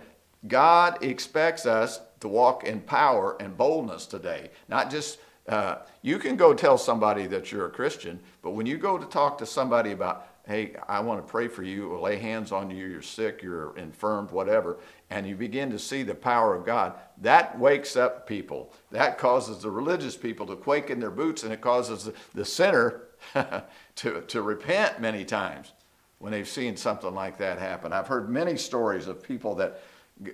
God 0.47 1.03
expects 1.03 1.65
us 1.65 2.01
to 2.19 2.27
walk 2.27 2.65
in 2.65 2.81
power 2.81 3.35
and 3.39 3.57
boldness 3.57 4.05
today. 4.05 4.51
Not 4.69 4.91
just, 4.91 5.17
uh, 5.49 5.77
you 6.03 6.19
can 6.19 6.35
go 6.35 6.53
tell 6.53 6.77
somebody 6.77 7.25
that 7.25 7.51
you're 7.51 7.65
a 7.65 7.71
Christian, 7.71 8.19
but 8.43 8.51
when 8.51 8.67
you 8.67 8.77
go 8.77 8.99
to 8.99 9.07
talk 9.07 9.39
to 9.39 9.47
somebody 9.47 9.91
about, 9.91 10.27
hey, 10.47 10.75
I 10.87 10.99
want 10.99 11.25
to 11.25 11.29
pray 11.29 11.47
for 11.47 11.63
you, 11.63 11.97
lay 11.99 12.17
hands 12.17 12.51
on 12.51 12.69
you, 12.71 12.87
you're 12.87 13.01
sick, 13.01 13.41
you're 13.41 13.77
infirmed, 13.77 14.31
whatever, 14.31 14.77
and 15.09 15.27
you 15.27 15.35
begin 15.35 15.69
to 15.71 15.79
see 15.79 16.03
the 16.03 16.15
power 16.15 16.55
of 16.55 16.65
God, 16.65 16.93
that 17.19 17.57
wakes 17.59 17.95
up 17.95 18.27
people. 18.27 18.73
That 18.91 19.17
causes 19.17 19.59
the 19.59 19.71
religious 19.71 20.17
people 20.17 20.45
to 20.47 20.55
quake 20.55 20.89
in 20.89 20.99
their 20.99 21.11
boots, 21.11 21.43
and 21.43 21.53
it 21.53 21.61
causes 21.61 22.09
the 22.33 22.45
sinner 22.45 23.01
to, 23.95 24.21
to 24.21 24.41
repent 24.41 24.99
many 24.99 25.25
times 25.25 25.73
when 26.19 26.31
they've 26.31 26.47
seen 26.47 26.77
something 26.77 27.13
like 27.13 27.37
that 27.37 27.59
happen. 27.59 27.93
I've 27.93 28.07
heard 28.07 28.29
many 28.29 28.57
stories 28.57 29.07
of 29.07 29.23
people 29.23 29.55
that 29.55 29.81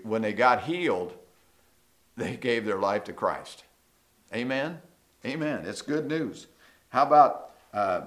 when 0.03 0.21
they 0.21 0.33
got 0.33 0.63
healed, 0.63 1.13
they 2.17 2.35
gave 2.35 2.65
their 2.65 2.79
life 2.79 3.05
to 3.05 3.13
Christ. 3.13 3.63
Amen? 4.33 4.79
Amen. 5.25 5.65
It's 5.65 5.81
good 5.81 6.07
news. 6.07 6.47
How 6.89 7.03
about, 7.03 7.51
uh, 7.73 8.01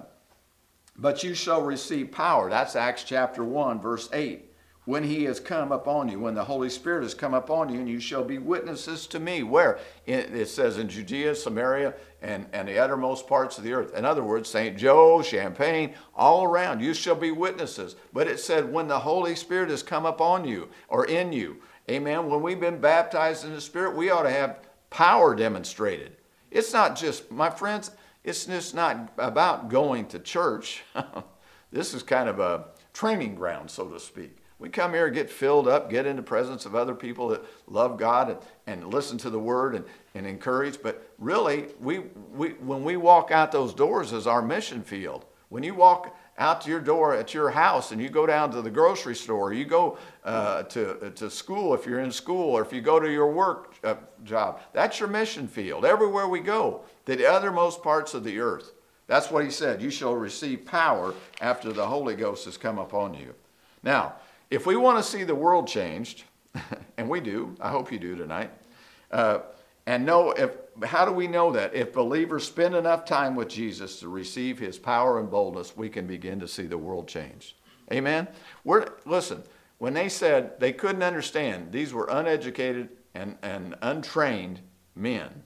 but 1.00 1.24
you 1.24 1.34
shall 1.34 1.62
receive 1.62 2.12
power. 2.12 2.50
That's 2.50 2.76
Acts 2.76 3.04
chapter 3.04 3.42
1, 3.44 3.80
verse 3.80 4.08
8. 4.12 4.46
When 4.86 5.04
he 5.04 5.24
has 5.24 5.40
come 5.40 5.72
upon 5.72 6.08
you, 6.08 6.18
when 6.18 6.34
the 6.34 6.44
Holy 6.44 6.70
Spirit 6.70 7.02
has 7.02 7.14
come 7.14 7.34
upon 7.34 7.68
you, 7.68 7.78
and 7.78 7.88
you 7.88 8.00
shall 8.00 8.24
be 8.24 8.38
witnesses 8.38 9.06
to 9.08 9.20
me. 9.20 9.42
Where? 9.42 9.78
It 10.06 10.48
says 10.48 10.78
in 10.78 10.88
Judea, 10.88 11.34
Samaria, 11.34 11.94
and, 12.22 12.46
and 12.52 12.66
the 12.66 12.78
uttermost 12.78 13.28
parts 13.28 13.56
of 13.58 13.64
the 13.64 13.72
earth. 13.72 13.94
In 13.94 14.04
other 14.04 14.24
words, 14.24 14.48
St. 14.48 14.76
Joe, 14.76 15.22
Champaign, 15.22 15.94
all 16.14 16.44
around, 16.44 16.80
you 16.80 16.94
shall 16.94 17.14
be 17.14 17.30
witnesses. 17.30 17.94
But 18.12 18.26
it 18.26 18.40
said, 18.40 18.72
when 18.72 18.88
the 18.88 18.98
Holy 18.98 19.36
Spirit 19.36 19.70
has 19.70 19.82
come 19.82 20.06
upon 20.06 20.44
you 20.46 20.68
or 20.88 21.06
in 21.06 21.32
you, 21.32 21.58
Amen. 21.90 22.28
When 22.28 22.40
we've 22.40 22.60
been 22.60 22.80
baptized 22.80 23.44
in 23.44 23.52
the 23.52 23.60
Spirit, 23.60 23.96
we 23.96 24.10
ought 24.10 24.22
to 24.22 24.30
have 24.30 24.60
power 24.90 25.34
demonstrated. 25.34 26.16
It's 26.50 26.72
not 26.72 26.96
just, 26.96 27.30
my 27.32 27.50
friends, 27.50 27.90
it's 28.24 28.46
just 28.46 28.74
not 28.74 29.12
about 29.18 29.68
going 29.68 30.06
to 30.08 30.18
church. 30.18 30.82
this 31.72 31.94
is 31.94 32.02
kind 32.02 32.28
of 32.28 32.38
a 32.38 32.66
training 32.92 33.34
ground, 33.34 33.70
so 33.70 33.88
to 33.88 34.00
speak. 34.00 34.36
We 34.58 34.68
come 34.68 34.92
here, 34.92 35.08
get 35.08 35.30
filled 35.30 35.68
up, 35.68 35.88
get 35.88 36.04
in 36.04 36.16
the 36.16 36.22
presence 36.22 36.66
of 36.66 36.74
other 36.74 36.94
people 36.94 37.28
that 37.28 37.42
love 37.66 37.96
God 37.96 38.28
and, 38.28 38.38
and 38.66 38.92
listen 38.92 39.16
to 39.18 39.30
the 39.30 39.38
word 39.38 39.74
and, 39.74 39.86
and 40.14 40.26
encourage. 40.26 40.82
But 40.82 41.10
really, 41.18 41.68
we, 41.80 42.00
we, 42.34 42.50
when 42.50 42.84
we 42.84 42.98
walk 42.98 43.30
out 43.30 43.52
those 43.52 43.72
doors 43.72 44.12
is 44.12 44.26
our 44.26 44.42
mission 44.42 44.82
field. 44.82 45.24
When 45.48 45.62
you 45.62 45.74
walk 45.74 46.14
out 46.40 46.62
to 46.62 46.70
your 46.70 46.80
door 46.80 47.14
at 47.14 47.34
your 47.34 47.50
house 47.50 47.92
and 47.92 48.00
you 48.00 48.08
go 48.08 48.26
down 48.26 48.50
to 48.50 48.62
the 48.62 48.70
grocery 48.70 49.14
store, 49.14 49.52
you 49.52 49.66
go 49.66 49.98
uh, 50.24 50.62
to, 50.64 51.12
to 51.14 51.30
school 51.30 51.74
if 51.74 51.84
you're 51.86 52.00
in 52.00 52.10
school, 52.10 52.56
or 52.56 52.62
if 52.62 52.72
you 52.72 52.80
go 52.80 52.98
to 52.98 53.12
your 53.12 53.30
work 53.30 53.74
uh, 53.84 53.94
job, 54.24 54.60
that's 54.72 54.98
your 54.98 55.08
mission 55.08 55.46
field. 55.46 55.84
Everywhere 55.84 56.26
we 56.26 56.40
go, 56.40 56.80
to 57.04 57.14
the 57.14 57.24
othermost 57.24 57.82
parts 57.82 58.14
of 58.14 58.24
the 58.24 58.40
earth. 58.40 58.72
That's 59.06 59.30
what 59.30 59.44
he 59.44 59.50
said. 59.50 59.82
You 59.82 59.90
shall 59.90 60.14
receive 60.14 60.64
power 60.64 61.14
after 61.40 61.72
the 61.72 61.86
Holy 61.86 62.16
Ghost 62.16 62.46
has 62.46 62.56
come 62.56 62.78
upon 62.78 63.14
you. 63.14 63.34
Now, 63.82 64.14
if 64.50 64.66
we 64.66 64.76
want 64.76 64.98
to 64.98 65.08
see 65.08 65.24
the 65.24 65.34
world 65.34 65.68
changed, 65.68 66.24
and 66.96 67.08
we 67.08 67.20
do, 67.20 67.54
I 67.60 67.70
hope 67.70 67.92
you 67.92 67.98
do 67.98 68.16
tonight, 68.16 68.50
uh, 69.10 69.40
and 69.86 70.06
know 70.06 70.30
if 70.30 70.52
how 70.88 71.04
do 71.04 71.12
we 71.12 71.26
know 71.26 71.52
that? 71.52 71.74
If 71.74 71.92
believers 71.92 72.44
spend 72.44 72.74
enough 72.74 73.04
time 73.04 73.34
with 73.34 73.48
Jesus 73.48 74.00
to 74.00 74.08
receive 74.08 74.58
his 74.58 74.78
power 74.78 75.20
and 75.20 75.30
boldness, 75.30 75.76
we 75.76 75.88
can 75.88 76.06
begin 76.06 76.40
to 76.40 76.48
see 76.48 76.66
the 76.66 76.78
world 76.78 77.08
change. 77.08 77.56
Amen? 77.92 78.28
We're, 78.64 78.86
listen, 79.04 79.42
when 79.78 79.94
they 79.94 80.08
said 80.08 80.58
they 80.60 80.72
couldn't 80.72 81.02
understand, 81.02 81.72
these 81.72 81.92
were 81.92 82.06
uneducated 82.10 82.90
and, 83.14 83.36
and 83.42 83.74
untrained 83.82 84.60
men. 84.94 85.42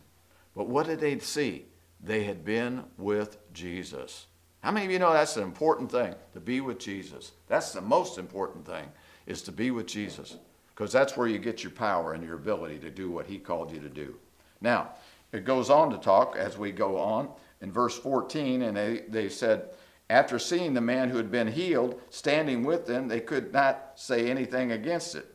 But 0.55 0.69
what 0.69 0.87
did 0.87 1.01
they 1.01 1.19
see? 1.19 1.67
They 2.03 2.25
had 2.25 2.45
been 2.45 2.85
with 2.99 3.39
Jesus. 3.53 4.27
How 4.61 4.71
many 4.71 4.87
of 4.87 4.93
you 4.93 4.99
know 4.99 5.13
that's 5.13 5.37
an 5.37 5.43
important 5.43 5.91
thing, 5.91 6.15
to 6.33 6.41
be 6.41 6.61
with 6.61 6.79
Jesus? 6.79 7.33
That's 7.49 7.73
the 7.73 7.81
most 7.81 8.19
important 8.19 8.67
thing, 8.67 8.87
is 9.27 9.43
to 9.43 9.53
be 9.53 9.71
with 9.71 9.87
Jesus. 9.87 10.37
Because 10.75 10.93
that's 10.93 11.17
where 11.17 11.29
you 11.29 11.39
get 11.39 11.63
your 11.63 11.73
power 11.73 12.13
and 12.13 12.25
your 12.25 12.37
ability 12.37 12.79
to 12.81 12.91
do 12.91 13.11
what 13.11 13.27
he 13.27 13.39
called 13.39 13.71
you 13.73 13.81
to 13.81 13.89
do. 13.89 14.17
Now, 14.61 14.91
it 15.35 15.45
goes 15.45 15.69
on 15.69 15.91
to 15.91 15.99
talk 15.99 16.37
as 16.37 16.57
we 16.57 16.71
go 16.71 16.97
on 16.97 17.29
in 17.61 17.73
verse 17.73 17.99
14, 17.99 18.63
and 18.63 18.77
they, 18.77 19.03
they 19.09 19.29
said, 19.29 19.71
after 20.09 20.39
seeing 20.39 20.75
the 20.75 20.81
man 20.81 21.09
who 21.09 21.17
had 21.17 21.31
been 21.31 21.49
healed 21.49 22.01
standing 22.11 22.63
with 22.63 22.87
them, 22.87 23.09
they 23.09 23.21
could 23.21 23.53
not 23.53 23.93
say 23.97 24.31
anything 24.31 24.71
against 24.73 25.17
it. 25.17 25.27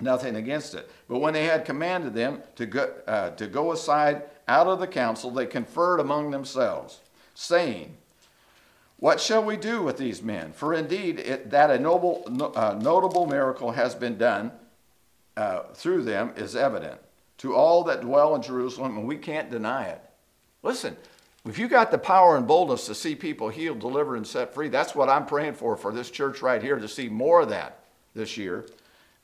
Nothing 0.00 0.36
against 0.36 0.74
it. 0.74 0.90
But 1.08 1.18
when 1.18 1.34
they 1.34 1.44
had 1.44 1.64
commanded 1.64 2.14
them 2.14 2.42
to 2.56 2.64
go, 2.64 2.92
uh, 3.06 3.30
to 3.30 3.46
go 3.46 3.72
aside 3.72 4.22
out 4.48 4.66
of 4.66 4.80
the 4.80 4.86
council, 4.86 5.30
they 5.30 5.46
conferred 5.46 6.00
among 6.00 6.30
themselves, 6.30 7.00
saying, 7.34 7.96
What 8.98 9.20
shall 9.20 9.44
we 9.44 9.56
do 9.56 9.82
with 9.82 9.98
these 9.98 10.22
men? 10.22 10.52
For 10.52 10.72
indeed, 10.72 11.18
it, 11.18 11.50
that 11.50 11.70
a 11.70 11.78
noble, 11.78 12.24
uh, 12.56 12.78
notable 12.80 13.26
miracle 13.26 13.72
has 13.72 13.94
been 13.94 14.16
done 14.16 14.52
uh, 15.36 15.64
through 15.74 16.04
them 16.04 16.32
is 16.36 16.56
evident 16.56 17.00
to 17.42 17.56
all 17.56 17.82
that 17.82 18.02
dwell 18.02 18.36
in 18.36 18.42
Jerusalem, 18.42 18.96
and 18.96 19.06
we 19.06 19.16
can't 19.16 19.50
deny 19.50 19.86
it. 19.86 20.00
Listen, 20.62 20.96
if 21.44 21.58
you 21.58 21.66
got 21.66 21.90
the 21.90 21.98
power 21.98 22.36
and 22.36 22.46
boldness 22.46 22.86
to 22.86 22.94
see 22.94 23.16
people 23.16 23.48
healed, 23.48 23.80
delivered, 23.80 24.14
and 24.14 24.26
set 24.26 24.54
free, 24.54 24.68
that's 24.68 24.94
what 24.94 25.08
I'm 25.08 25.26
praying 25.26 25.54
for 25.54 25.76
for 25.76 25.92
this 25.92 26.08
church 26.08 26.40
right 26.40 26.62
here 26.62 26.78
to 26.78 26.86
see 26.86 27.08
more 27.08 27.40
of 27.40 27.48
that 27.48 27.80
this 28.14 28.36
year. 28.36 28.68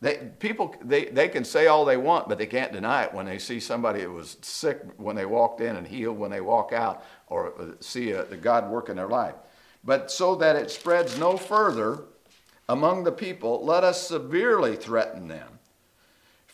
They, 0.01 0.33
people, 0.41 0.75
they, 0.83 1.05
they 1.05 1.29
can 1.29 1.45
say 1.45 1.69
all 1.69 1.85
they 1.85 1.97
want, 1.97 2.29
but 2.29 2.39
they 2.39 2.47
can't 2.47 2.73
deny 2.73 3.05
it 3.05 3.15
when 3.15 3.25
they 3.25 3.39
see 3.39 3.61
somebody 3.61 4.01
that 4.01 4.11
was 4.11 4.37
sick 4.41 4.83
when 4.97 5.15
they 5.15 5.27
walked 5.27 5.61
in 5.61 5.77
and 5.77 5.87
healed 5.87 6.19
when 6.19 6.33
they 6.33 6.41
walk 6.41 6.73
out, 6.73 7.05
or 7.29 7.53
uh, 7.61 7.67
see 7.79 8.11
a, 8.11 8.25
the 8.25 8.37
God 8.37 8.69
work 8.69 8.89
in 8.89 8.97
their 8.97 9.09
life. 9.09 9.37
But 9.85 10.11
so 10.11 10.35
that 10.35 10.57
it 10.57 10.73
spreads 10.73 11.21
no 11.21 11.37
further 11.37 12.03
among 12.69 13.05
the 13.05 13.13
people, 13.13 13.65
let 13.65 13.85
us 13.85 14.09
severely 14.09 14.75
threaten 14.75 15.29
them 15.29 15.58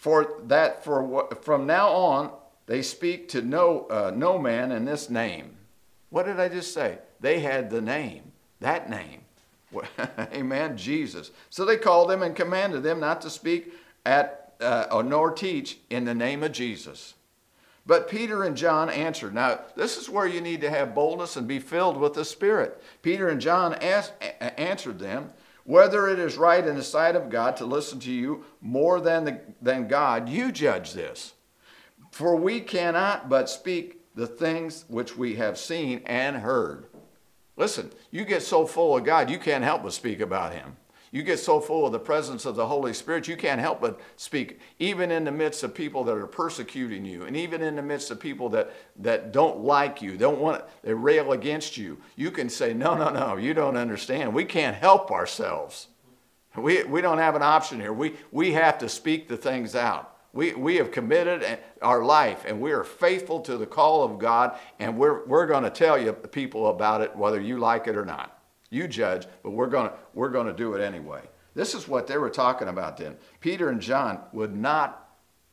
for 0.05 0.35
that 0.49 0.85
for 0.85 1.35
from 1.41 1.67
now 1.67 1.89
on 1.89 2.31
they 2.67 2.83
speak 2.83 3.27
to 3.31 3.41
no 3.41 3.87
uh, 3.87 4.13
no 4.15 4.39
man 4.39 4.71
in 4.71 4.85
this 4.85 5.09
name. 5.09 5.57
What 6.11 6.27
did 6.27 6.39
I 6.39 6.51
just 6.51 6.75
say? 6.75 6.99
They 7.21 7.41
had 7.41 7.71
the 7.71 7.81
name, 7.81 8.33
that 8.61 8.91
name. 8.91 9.23
Amen, 10.35 10.77
Jesus. 10.77 11.31
So 11.49 11.65
they 11.65 11.79
called 11.79 12.11
them 12.11 12.23
and 12.23 12.37
commanded 12.37 12.83
them 12.83 13.01
not 13.01 13.23
to 13.23 13.31
speak 13.31 13.73
at 14.05 14.53
uh, 14.61 14.89
or 14.93 15.03
nor 15.03 15.31
teach 15.31 15.79
in 15.89 16.05
the 16.05 16.15
name 16.15 16.43
of 16.43 16.53
Jesus. 16.53 17.15
But 17.87 18.07
Peter 18.07 18.45
and 18.45 18.59
John 18.59 18.91
answered. 18.91 19.33
Now, 19.33 19.61
this 19.75 19.97
is 19.97 20.11
where 20.11 20.27
you 20.27 20.43
need 20.43 20.61
to 20.61 20.71
have 20.71 20.95
boldness 20.95 21.37
and 21.37 21.49
be 21.49 21.61
filled 21.61 21.97
with 21.97 22.13
the 22.13 22.27
Spirit. 22.27 22.79
Peter 23.01 23.31
and 23.31 23.41
John 23.41 23.73
asked, 23.77 24.13
answered 24.59 24.99
them, 24.99 25.33
whether 25.64 26.09
it 26.09 26.18
is 26.18 26.37
right 26.37 26.64
in 26.64 26.76
the 26.76 26.85
sight 26.85 27.16
of 27.16 27.30
God 27.30 27.56
to 27.56 27.66
listen 27.66 27.99
to 28.00 28.12
you 28.12 28.44
more 28.61 29.00
than, 29.00 29.25
the, 29.25 29.40
than 29.61 29.88
God, 29.88 30.28
you 30.28 30.52
judge 30.52 30.92
this. 30.92 31.33
For 32.11 32.37
we 32.37 32.61
cannot 32.61 33.28
but 33.28 33.50
speak 33.50 34.00
the 34.14 34.26
things 34.26 34.85
which 34.88 35.16
we 35.16 35.35
have 35.37 35.59
seen 35.59 36.02
and 36.06 36.37
heard. 36.37 36.87
Listen, 37.56 37.90
you 38.11 38.25
get 38.25 38.42
so 38.42 38.66
full 38.66 38.97
of 38.97 39.04
God, 39.04 39.30
you 39.30 39.38
can't 39.38 39.64
help 39.64 39.83
but 39.83 39.92
speak 39.92 40.21
about 40.21 40.52
Him. 40.52 40.76
You 41.14 41.23
get 41.23 41.38
so 41.38 41.61
full 41.61 41.87
of 41.87 41.92
the 41.92 42.00
presence 42.00 42.44
of 42.44 42.56
the 42.56 42.66
Holy 42.66 42.92
Spirit, 42.92 43.28
you 43.28 43.37
can't 43.37 43.61
help 43.61 43.80
but 43.80 44.00
speak, 44.16 44.59
even 44.80 45.12
in 45.12 45.23
the 45.23 45.30
midst 45.30 45.62
of 45.62 45.73
people 45.73 46.02
that 46.02 46.16
are 46.16 46.26
persecuting 46.26 47.04
you, 47.04 47.23
and 47.23 47.37
even 47.37 47.62
in 47.62 47.76
the 47.76 47.83
midst 47.83 48.11
of 48.11 48.18
people 48.18 48.49
that, 48.49 48.73
that 48.97 49.30
don't 49.30 49.61
like 49.61 50.02
you, 50.02 50.16
don't 50.16 50.40
want 50.40 50.64
they 50.83 50.92
rail 50.92 51.30
against 51.30 51.76
you. 51.76 51.99
You 52.16 52.33
can 52.33 52.49
say, 52.49 52.75
No, 52.75 52.97
no, 52.97 53.11
no, 53.11 53.37
you 53.37 53.54
don't 53.54 53.76
understand. 53.76 54.35
We 54.35 54.44
can't 54.44 54.75
help 54.75 55.12
ourselves. 55.12 55.87
We, 56.56 56.83
we 56.83 57.00
don't 57.00 57.18
have 57.18 57.37
an 57.37 57.42
option 57.42 57.78
here. 57.78 57.92
We, 57.92 58.14
we 58.33 58.54
have 58.54 58.78
to 58.78 58.88
speak 58.88 59.28
the 59.28 59.37
things 59.37 59.76
out. 59.76 60.16
We, 60.33 60.54
we 60.54 60.75
have 60.76 60.90
committed 60.90 61.44
eh, 61.44 61.59
our 61.80 62.04
life 62.04 62.44
and 62.44 62.61
we 62.61 62.73
are 62.73 62.83
faithful 62.83 63.38
to 63.42 63.56
the 63.56 63.66
call 63.66 64.02
of 64.02 64.18
God, 64.18 64.59
and 64.80 64.99
we're, 64.99 65.25
we're 65.26 65.47
going 65.47 65.62
to 65.62 65.71
tell 65.71 65.97
you 65.97 66.12
people 66.12 66.71
about 66.71 67.02
it 67.02 67.14
whether 67.14 67.40
you 67.40 67.59
like 67.59 67.87
it 67.87 67.97
or 67.97 68.04
not. 68.04 68.37
You 68.75 68.88
judge, 68.88 69.26
but 69.43 69.52
we're 69.52 69.69
going 69.69 69.88
to, 69.88 69.95
we're 70.14 70.31
going 70.31 70.49
to 70.49 70.52
do 70.52 70.75
it 70.75 70.83
anyway. 70.83 71.23
This 71.54 71.75
is 71.75 71.87
what 71.87 72.09
they 72.09 72.19
were 72.19 72.31
talking 72.31 72.69
about 72.69 72.97
then. 72.97 73.16
Peter 73.40 73.69
and 73.69 73.81
John 73.81 74.21
would 74.33 74.54
not 74.54 75.00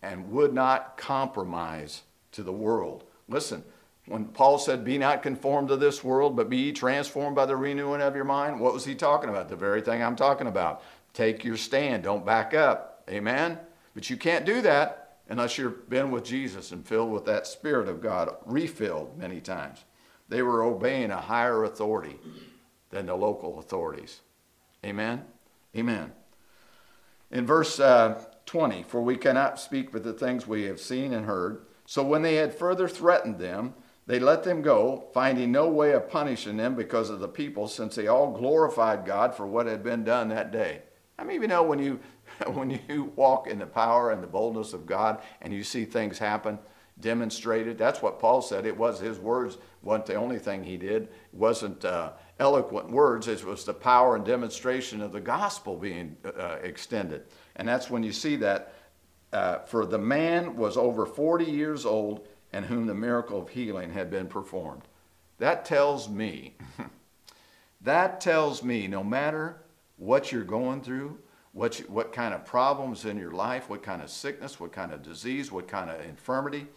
and 0.01 0.31
would 0.31 0.53
not 0.53 0.97
compromise 0.97 2.01
to 2.31 2.41
the 2.41 2.51
world. 2.51 3.03
Listen, 3.29 3.63
when 4.07 4.25
Paul 4.25 4.57
said, 4.57 4.83
Be 4.83 4.97
not 4.97 5.21
conformed 5.21 5.67
to 5.69 5.77
this 5.77 6.03
world, 6.03 6.35
but 6.35 6.49
be 6.49 6.71
transformed 6.71 7.35
by 7.35 7.45
the 7.45 7.55
renewing 7.55 8.01
of 8.01 8.15
your 8.15 8.25
mind, 8.25 8.59
what 8.59 8.73
was 8.73 8.85
he 8.85 8.95
talking 8.95 9.29
about? 9.29 9.47
The 9.47 9.55
very 9.55 9.81
thing 9.81 10.01
I'm 10.01 10.15
talking 10.15 10.47
about. 10.47 10.81
Take 11.13 11.43
your 11.43 11.57
stand, 11.57 12.03
don't 12.03 12.25
back 12.25 12.55
up. 12.55 13.03
Amen? 13.09 13.59
But 13.93 14.09
you 14.09 14.17
can't 14.17 14.45
do 14.45 14.61
that 14.63 15.17
unless 15.29 15.57
you've 15.57 15.87
been 15.89 16.09
with 16.09 16.23
Jesus 16.23 16.71
and 16.71 16.85
filled 16.85 17.11
with 17.11 17.25
that 17.25 17.45
Spirit 17.45 17.87
of 17.87 18.01
God, 18.01 18.35
refilled 18.45 19.17
many 19.17 19.39
times. 19.39 19.85
They 20.27 20.41
were 20.41 20.63
obeying 20.63 21.11
a 21.11 21.21
higher 21.21 21.63
authority 21.65 22.17
than 22.91 23.07
the 23.07 23.15
local 23.15 23.59
authorities. 23.59 24.21
Amen? 24.85 25.23
Amen. 25.75 26.11
In 27.31 27.45
verse 27.45 27.79
uh, 27.79 28.23
20, 28.45 28.83
for 28.83 29.01
we 29.01 29.15
cannot 29.15 29.59
speak 29.59 29.91
but 29.91 30.03
the 30.03 30.13
things 30.13 30.45
we 30.45 30.63
have 30.63 30.79
seen 30.79 31.13
and 31.13 31.25
heard. 31.25 31.65
So 31.85 32.03
when 32.03 32.21
they 32.21 32.35
had 32.35 32.53
further 32.53 32.87
threatened 32.87 33.39
them, 33.39 33.73
they 34.07 34.19
let 34.19 34.43
them 34.43 34.61
go, 34.61 35.05
finding 35.13 35.51
no 35.51 35.69
way 35.69 35.93
of 35.93 36.09
punishing 36.09 36.57
them 36.57 36.75
because 36.75 37.09
of 37.09 37.19
the 37.19 37.27
people, 37.27 37.67
since 37.67 37.95
they 37.95 38.07
all 38.07 38.31
glorified 38.31 39.05
God 39.05 39.35
for 39.35 39.47
what 39.47 39.67
had 39.67 39.83
been 39.83 40.03
done 40.03 40.29
that 40.29 40.51
day. 40.51 40.81
I 41.17 41.23
mean, 41.23 41.41
you 41.41 41.47
know, 41.47 41.63
when 41.63 41.79
you 41.79 41.99
when 42.47 42.79
you 42.89 43.11
walk 43.15 43.47
in 43.47 43.59
the 43.59 43.65
power 43.65 44.11
and 44.11 44.23
the 44.23 44.27
boldness 44.27 44.73
of 44.73 44.85
God 44.85 45.21
and 45.41 45.53
you 45.53 45.63
see 45.63 45.85
things 45.85 46.17
happen 46.17 46.59
demonstrated, 46.99 47.77
that's 47.77 48.01
what 48.01 48.19
Paul 48.19 48.41
said. 48.41 48.65
It 48.65 48.77
was 48.77 48.99
his 48.99 49.17
words 49.17 49.57
wasn't 49.81 50.07
the 50.07 50.15
only 50.15 50.39
thing 50.39 50.63
he 50.63 50.77
did. 50.77 51.03
It 51.03 51.09
wasn't 51.33 51.85
uh, 51.85 52.11
eloquent 52.41 52.89
words. 52.89 53.27
It 53.27 53.45
was 53.45 53.63
the 53.63 53.73
power 53.73 54.15
and 54.15 54.25
demonstration 54.25 54.99
of 54.99 55.11
the 55.11 55.21
gospel 55.21 55.77
being 55.77 56.17
uh, 56.25 56.57
extended. 56.63 57.23
And 57.55 57.67
that's 57.67 57.89
when 57.89 58.03
you 58.03 58.11
see 58.11 58.35
that. 58.37 58.73
Uh, 59.31 59.59
for 59.59 59.85
the 59.85 59.97
man 59.97 60.57
was 60.57 60.75
over 60.75 61.05
40 61.05 61.45
years 61.45 61.85
old 61.85 62.27
and 62.51 62.65
whom 62.65 62.85
the 62.85 62.93
miracle 62.93 63.39
of 63.39 63.47
healing 63.47 63.89
had 63.89 64.11
been 64.11 64.27
performed. 64.27 64.81
That 65.37 65.63
tells 65.63 66.09
me, 66.09 66.55
that 67.81 68.19
tells 68.19 68.61
me 68.61 68.87
no 68.87 69.05
matter 69.05 69.61
what 69.95 70.33
you're 70.33 70.43
going 70.43 70.81
through, 70.81 71.17
what, 71.53 71.79
you, 71.79 71.85
what 71.85 72.11
kind 72.11 72.33
of 72.33 72.43
problems 72.43 73.05
in 73.05 73.17
your 73.17 73.31
life, 73.31 73.69
what 73.69 73.83
kind 73.83 74.01
of 74.01 74.09
sickness, 74.09 74.59
what 74.59 74.73
kind 74.73 74.91
of 74.91 75.01
disease, 75.01 75.49
what 75.49 75.67
kind 75.67 75.89
of 75.89 76.01
infirmity, 76.01 76.67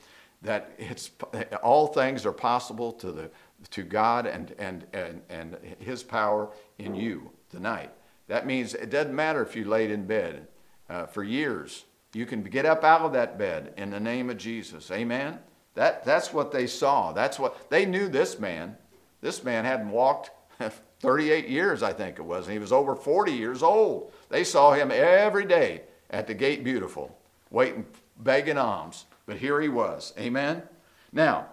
that 0.43 0.73
it's 0.79 1.11
all 1.63 1.89
things 1.89 2.25
are 2.25 2.33
possible 2.33 2.93
to 2.93 3.11
the 3.11 3.31
to 3.71 3.83
God 3.83 4.27
and 4.27 4.55
and 4.59 4.87
and, 4.93 5.23
and 5.29 5.57
His 5.79 6.03
power 6.03 6.51
in 6.79 6.95
you 6.95 7.31
tonight. 7.51 7.91
That 8.29 8.47
means 8.47 8.75
it 8.75 8.91
doesn't 8.91 9.15
matter 9.15 9.43
if 9.43 9.55
you 9.55 9.65
laid 9.65 9.91
in 9.91 10.07
bed 10.07 10.49
uh, 10.89 11.07
for 11.07 11.23
years. 11.23 11.85
You 12.13 12.27
can 12.27 12.43
get 12.43 12.65
up 12.65 12.85
out 12.85 13.03
of 13.03 13.13
that 13.13 13.39
bed 13.39 13.75
in 13.77 13.91
the 13.91 14.01
name 14.01 14.31
of 14.31 14.39
Jesus. 14.39 14.91
Amen. 14.91 15.39
That 15.75 16.05
that's 16.05 16.33
what 16.33 16.53
they 16.53 16.67
saw. 16.67 17.13
That's 17.13 17.39
what 17.39 17.71
they 17.71 17.85
knew. 17.85 18.09
This 18.09 18.39
man, 18.39 18.77
this 19.21 19.43
man 19.43 19.65
hadn't 19.65 19.91
walked 19.91 20.31
38 21.01 21.49
years, 21.49 21.83
I 21.83 21.93
think 21.93 22.19
it 22.19 22.25
was, 22.25 22.47
and 22.47 22.55
he 22.55 22.59
was 22.59 22.73
over 22.73 22.95
40 22.95 23.33
years 23.33 23.63
old. 23.63 24.13
They 24.31 24.45
saw 24.45 24.73
him 24.73 24.91
every 24.91 25.45
day 25.45 25.83
at 26.11 26.27
the 26.27 26.35
gate 26.35 26.65
beautiful, 26.65 27.19
waiting, 27.51 27.85
begging 28.19 28.57
alms. 28.57 29.05
But 29.27 29.37
here 29.37 29.61
he 29.61 29.69
was. 29.69 30.15
Amen? 30.19 30.63
Now, 31.13 31.49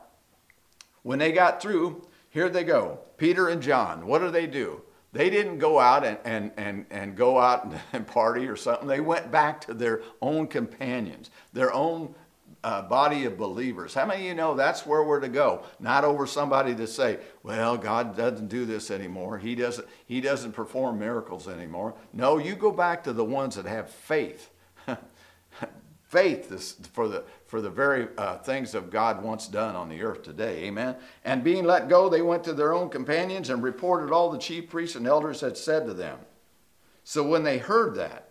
when 1.04 1.20
they 1.20 1.32
got 1.32 1.62
through, 1.62 2.08
here 2.30 2.50
they 2.50 2.64
go. 2.64 3.00
Peter 3.18 3.50
and 3.50 3.62
John, 3.62 4.06
what 4.06 4.20
do 4.20 4.32
they 4.32 4.48
do? 4.48 4.82
They 5.14 5.30
didn't 5.30 5.58
go 5.58 5.80
out 5.80 6.06
and, 6.06 6.18
and, 6.24 6.52
and, 6.56 6.86
and 6.90 7.16
go 7.16 7.40
out 7.40 7.72
and 7.94 8.08
party 8.08 8.48
or 8.48 8.56
something. 8.56 8.88
They 8.88 9.02
went 9.02 9.32
back 9.32 9.62
to 9.62 9.74
their 9.74 10.02
own 10.22 10.48
companions, 10.48 11.30
their 11.54 11.74
own 11.74 12.16
uh, 12.64 12.84
body 12.84 13.26
of 13.26 13.38
believers. 13.38 13.94
How 13.94 14.06
many 14.06 14.22
of 14.22 14.28
you 14.28 14.34
know 14.36 14.56
that's 14.56 14.86
where 14.86 15.04
we're 15.04 15.20
to 15.20 15.30
go? 15.30 15.64
Not 15.80 16.04
over 16.04 16.28
somebody 16.28 16.76
to 16.76 16.88
say, 16.88 17.20
well, 17.44 17.78
God 17.78 18.16
doesn't 18.16 18.48
do 18.48 18.66
this 18.66 18.92
anymore. 18.92 19.38
He 19.38 19.56
doesn't, 19.56 19.88
he 20.06 20.22
doesn't 20.22 20.52
perform 20.54 21.00
miracles 21.00 21.48
anymore. 21.48 21.96
No, 22.14 22.38
you 22.38 22.56
go 22.56 22.72
back 22.72 23.04
to 23.06 23.14
the 23.14 23.26
ones 23.26 23.56
that 23.56 23.66
have 23.66 23.90
faith. 23.90 24.50
faith 26.12 26.52
is 26.52 26.76
for 26.92 27.08
the, 27.08 27.24
for 27.48 27.62
the 27.62 27.70
very 27.70 28.10
uh, 28.18 28.38
things 28.40 28.76
of 28.76 28.92
God 28.92 29.24
once 29.24 29.48
done 29.48 29.78
on 29.78 29.88
the 29.88 30.04
earth 30.04 30.24
today. 30.24 30.66
Amen. 30.66 30.98
And 31.24 31.42
being 31.42 31.64
let 31.64 31.88
go, 31.88 32.10
they 32.10 32.22
went 32.22 32.44
to 32.44 32.54
their 32.54 32.74
own 32.74 32.90
companions 32.90 33.50
and 33.50 33.64
reported 33.64 34.12
all 34.12 34.30
the 34.30 34.38
chief 34.38 34.70
priests 34.70 34.98
and 34.98 35.08
elders 35.08 35.40
had 35.40 35.56
said 35.56 35.86
to 35.86 35.94
them. 35.94 36.20
So 37.06 37.26
when 37.26 37.44
they 37.44 37.60
heard 37.60 37.96
that, 37.96 38.28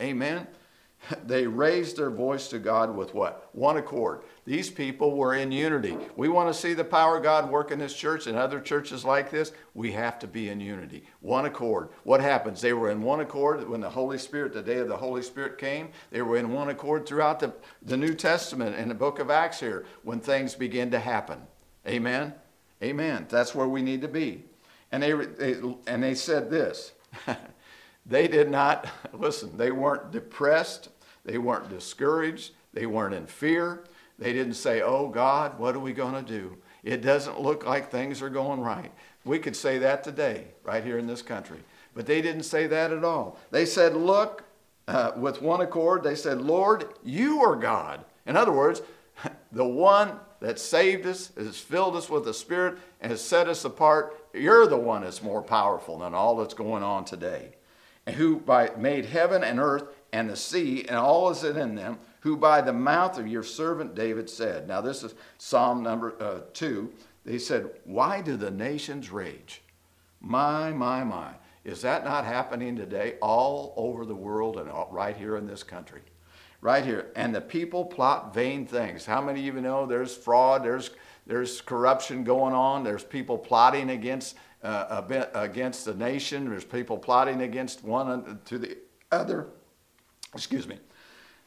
amen, 0.00 0.46
they 1.26 1.48
raised 1.48 1.96
their 1.96 2.10
voice 2.10 2.46
to 2.48 2.60
God 2.60 2.94
with 2.94 3.12
what? 3.12 3.50
One 3.52 3.76
accord. 3.76 4.22
These 4.46 4.70
people 4.70 5.16
were 5.16 5.34
in 5.34 5.50
unity. 5.50 5.98
We 6.14 6.28
want 6.28 6.48
to 6.48 6.58
see 6.58 6.72
the 6.72 6.84
power 6.84 7.16
of 7.16 7.24
God 7.24 7.50
work 7.50 7.72
in 7.72 7.80
this 7.80 7.94
church 7.94 8.28
and 8.28 8.38
other 8.38 8.60
churches 8.60 9.04
like 9.04 9.28
this. 9.28 9.50
We 9.74 9.90
have 9.92 10.20
to 10.20 10.28
be 10.28 10.48
in 10.48 10.60
unity. 10.60 11.04
One 11.20 11.46
accord. 11.46 11.88
What 12.04 12.20
happens? 12.20 12.60
They 12.60 12.72
were 12.72 12.90
in 12.90 13.02
one 13.02 13.18
accord 13.18 13.68
when 13.68 13.80
the 13.80 13.90
Holy 13.90 14.18
Spirit, 14.18 14.52
the 14.52 14.62
day 14.62 14.78
of 14.78 14.86
the 14.86 14.96
Holy 14.96 15.22
Spirit 15.22 15.58
came. 15.58 15.88
They 16.12 16.22
were 16.22 16.36
in 16.36 16.52
one 16.52 16.68
accord 16.68 17.06
throughout 17.06 17.40
the, 17.40 17.52
the 17.82 17.96
New 17.96 18.14
Testament 18.14 18.76
and 18.76 18.88
the 18.88 18.94
book 18.94 19.18
of 19.18 19.30
Acts 19.30 19.58
here 19.58 19.84
when 20.04 20.20
things 20.20 20.54
begin 20.54 20.92
to 20.92 21.00
happen. 21.00 21.40
Amen? 21.84 22.32
Amen. 22.80 23.26
That's 23.28 23.54
where 23.54 23.68
we 23.68 23.82
need 23.82 24.00
to 24.02 24.08
be. 24.08 24.44
And 24.92 25.02
they, 25.02 25.12
they 25.12 25.60
and 25.88 26.02
they 26.02 26.14
said 26.14 26.50
this. 26.50 26.92
they 28.06 28.28
did 28.28 28.48
not, 28.48 28.86
listen, 29.12 29.56
they 29.56 29.72
weren't 29.72 30.12
depressed 30.12 30.90
they 31.26 31.38
weren't 31.38 31.68
discouraged. 31.68 32.52
They 32.72 32.86
weren't 32.86 33.14
in 33.14 33.26
fear. 33.26 33.84
They 34.18 34.32
didn't 34.32 34.54
say, 34.54 34.82
Oh 34.82 35.08
God, 35.08 35.58
what 35.58 35.74
are 35.74 35.80
we 35.80 35.92
going 35.92 36.14
to 36.14 36.22
do? 36.22 36.56
It 36.82 37.02
doesn't 37.02 37.40
look 37.40 37.66
like 37.66 37.90
things 37.90 38.22
are 38.22 38.30
going 38.30 38.60
right. 38.60 38.92
We 39.24 39.38
could 39.38 39.56
say 39.56 39.78
that 39.78 40.04
today, 40.04 40.46
right 40.62 40.84
here 40.84 40.98
in 40.98 41.06
this 41.06 41.22
country. 41.22 41.58
But 41.94 42.06
they 42.06 42.22
didn't 42.22 42.44
say 42.44 42.66
that 42.68 42.92
at 42.92 43.04
all. 43.04 43.38
They 43.50 43.66
said, 43.66 43.94
Look, 43.94 44.44
uh, 44.86 45.12
with 45.16 45.42
one 45.42 45.60
accord, 45.60 46.02
they 46.02 46.14
said, 46.14 46.40
Lord, 46.40 46.84
you 47.02 47.42
are 47.42 47.56
God. 47.56 48.04
In 48.24 48.36
other 48.36 48.52
words, 48.52 48.82
the 49.52 49.64
one 49.64 50.20
that 50.40 50.58
saved 50.58 51.06
us, 51.06 51.32
has 51.36 51.58
filled 51.58 51.96
us 51.96 52.08
with 52.10 52.24
the 52.24 52.34
Spirit, 52.34 52.78
and 53.00 53.10
has 53.10 53.20
set 53.20 53.48
us 53.48 53.64
apart, 53.64 54.16
you're 54.32 54.66
the 54.66 54.76
one 54.76 55.02
that's 55.02 55.22
more 55.22 55.42
powerful 55.42 55.98
than 55.98 56.14
all 56.14 56.36
that's 56.36 56.54
going 56.54 56.82
on 56.82 57.04
today. 57.04 57.54
And 58.06 58.14
who 58.14 58.36
by, 58.38 58.70
made 58.76 59.06
heaven 59.06 59.42
and 59.42 59.58
earth 59.58 59.84
and 60.16 60.30
the 60.30 60.36
sea 60.36 60.82
and 60.88 60.96
all 60.96 61.28
is 61.28 61.44
in 61.44 61.74
them, 61.74 61.98
who 62.20 62.38
by 62.38 62.62
the 62.62 62.72
mouth 62.72 63.18
of 63.18 63.28
your 63.28 63.42
servant 63.42 63.94
David 63.94 64.30
said. 64.30 64.66
Now, 64.66 64.80
this 64.80 65.02
is 65.02 65.14
Psalm 65.36 65.82
number 65.82 66.16
uh, 66.18 66.40
two. 66.54 66.90
They 67.26 67.36
said, 67.36 67.68
Why 67.84 68.22
do 68.22 68.38
the 68.38 68.50
nations 68.50 69.10
rage? 69.10 69.60
My, 70.22 70.72
my, 70.72 71.04
my. 71.04 71.32
Is 71.64 71.82
that 71.82 72.02
not 72.02 72.24
happening 72.24 72.76
today 72.76 73.16
all 73.20 73.74
over 73.76 74.06
the 74.06 74.14
world 74.14 74.56
and 74.56 74.70
right 74.90 75.14
here 75.14 75.36
in 75.36 75.46
this 75.46 75.62
country? 75.62 76.00
Right 76.62 76.82
here. 76.82 77.12
And 77.14 77.34
the 77.34 77.42
people 77.42 77.84
plot 77.84 78.32
vain 78.32 78.64
things. 78.64 79.04
How 79.04 79.20
many 79.20 79.46
of 79.46 79.54
you 79.54 79.60
know 79.60 79.84
there's 79.84 80.16
fraud, 80.16 80.64
there's, 80.64 80.92
there's 81.26 81.60
corruption 81.60 82.24
going 82.24 82.54
on, 82.54 82.84
there's 82.84 83.04
people 83.04 83.36
plotting 83.36 83.90
against, 83.90 84.36
uh, 84.62 85.02
against 85.34 85.84
the 85.84 85.94
nation, 85.94 86.48
there's 86.48 86.64
people 86.64 86.96
plotting 86.96 87.42
against 87.42 87.84
one 87.84 88.40
to 88.46 88.58
the 88.58 88.78
other 89.12 89.48
excuse 90.34 90.66
me, 90.66 90.78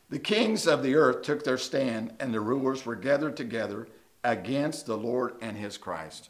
the 0.10 0.20
kings 0.20 0.68
of 0.68 0.82
the 0.82 0.96
earth 0.96 1.22
took 1.22 1.44
their 1.44 1.58
stand, 1.58 2.14
and 2.20 2.34
the 2.34 2.40
rulers 2.40 2.86
were 2.86 2.96
gathered 2.96 3.38
together 3.38 3.88
against 4.24 4.86
the 4.86 4.98
Lord 4.98 5.36
and 5.42 5.56
his 5.56 5.78
Christ. 5.78 6.30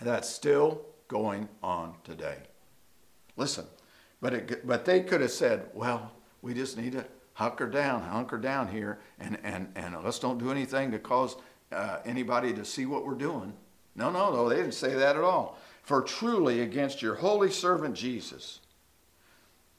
That's 0.00 0.28
still 0.28 0.82
going 1.08 1.48
on 1.62 1.94
today. 2.04 2.36
Listen, 3.36 3.64
but, 4.20 4.34
it, 4.34 4.66
but 4.66 4.84
they 4.84 5.00
could 5.00 5.20
have 5.20 5.30
said, 5.30 5.70
well, 5.72 6.12
we 6.42 6.54
just 6.54 6.76
need 6.76 6.92
to 6.92 7.06
hunker 7.32 7.68
down, 7.68 8.02
hunker 8.02 8.36
down 8.36 8.68
here, 8.68 8.98
and, 9.18 9.38
and, 9.42 9.68
and 9.74 9.96
let's 10.04 10.18
don't 10.18 10.38
do 10.38 10.50
anything 10.50 10.90
to 10.90 10.98
cause 10.98 11.36
uh, 11.72 11.98
anybody 12.04 12.52
to 12.52 12.64
see 12.64 12.84
what 12.84 13.06
we're 13.06 13.14
doing. 13.14 13.52
No, 13.94 14.10
no, 14.10 14.32
no, 14.32 14.48
they 14.48 14.56
didn't 14.56 14.72
say 14.72 14.94
that 14.94 15.16
at 15.16 15.24
all. 15.24 15.58
For 15.82 16.02
truly 16.02 16.60
against 16.60 17.00
your 17.00 17.14
holy 17.14 17.50
servant 17.50 17.94
Jesus, 17.94 18.60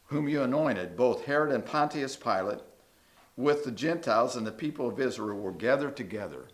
whom 0.10 0.28
you 0.28 0.42
anointed, 0.42 0.98
both 0.98 1.26
Herod 1.26 1.52
and 1.52 1.66
Pontius 1.66 2.16
Pilate, 2.16 2.60
with 3.38 3.64
the 3.64 3.72
Gentiles 3.72 4.36
and 4.36 4.46
the 4.46 4.52
people 4.52 4.88
of 4.88 5.00
Israel 5.00 5.38
were 5.40 5.52
gathered 5.52 5.96
together. 5.96 6.48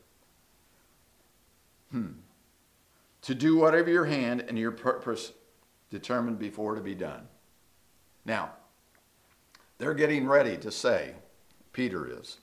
Hmm. 1.91 2.11
To 3.23 3.33
do 3.33 3.55
whatever 3.55 3.89
your 3.89 4.05
hand 4.05 4.45
and 4.47 4.59
your 4.59 4.71
purpose 4.71 5.31
determined 5.89 6.37
before 6.37 6.75
to 6.75 6.81
be 6.81 6.95
done. 6.95 7.27
Now, 8.25 8.51
they're 9.77 9.93
getting 9.93 10.27
ready 10.27 10.57
to 10.57 10.71
say, 10.71 11.13
Peter 11.71 12.19
is. 12.19 12.39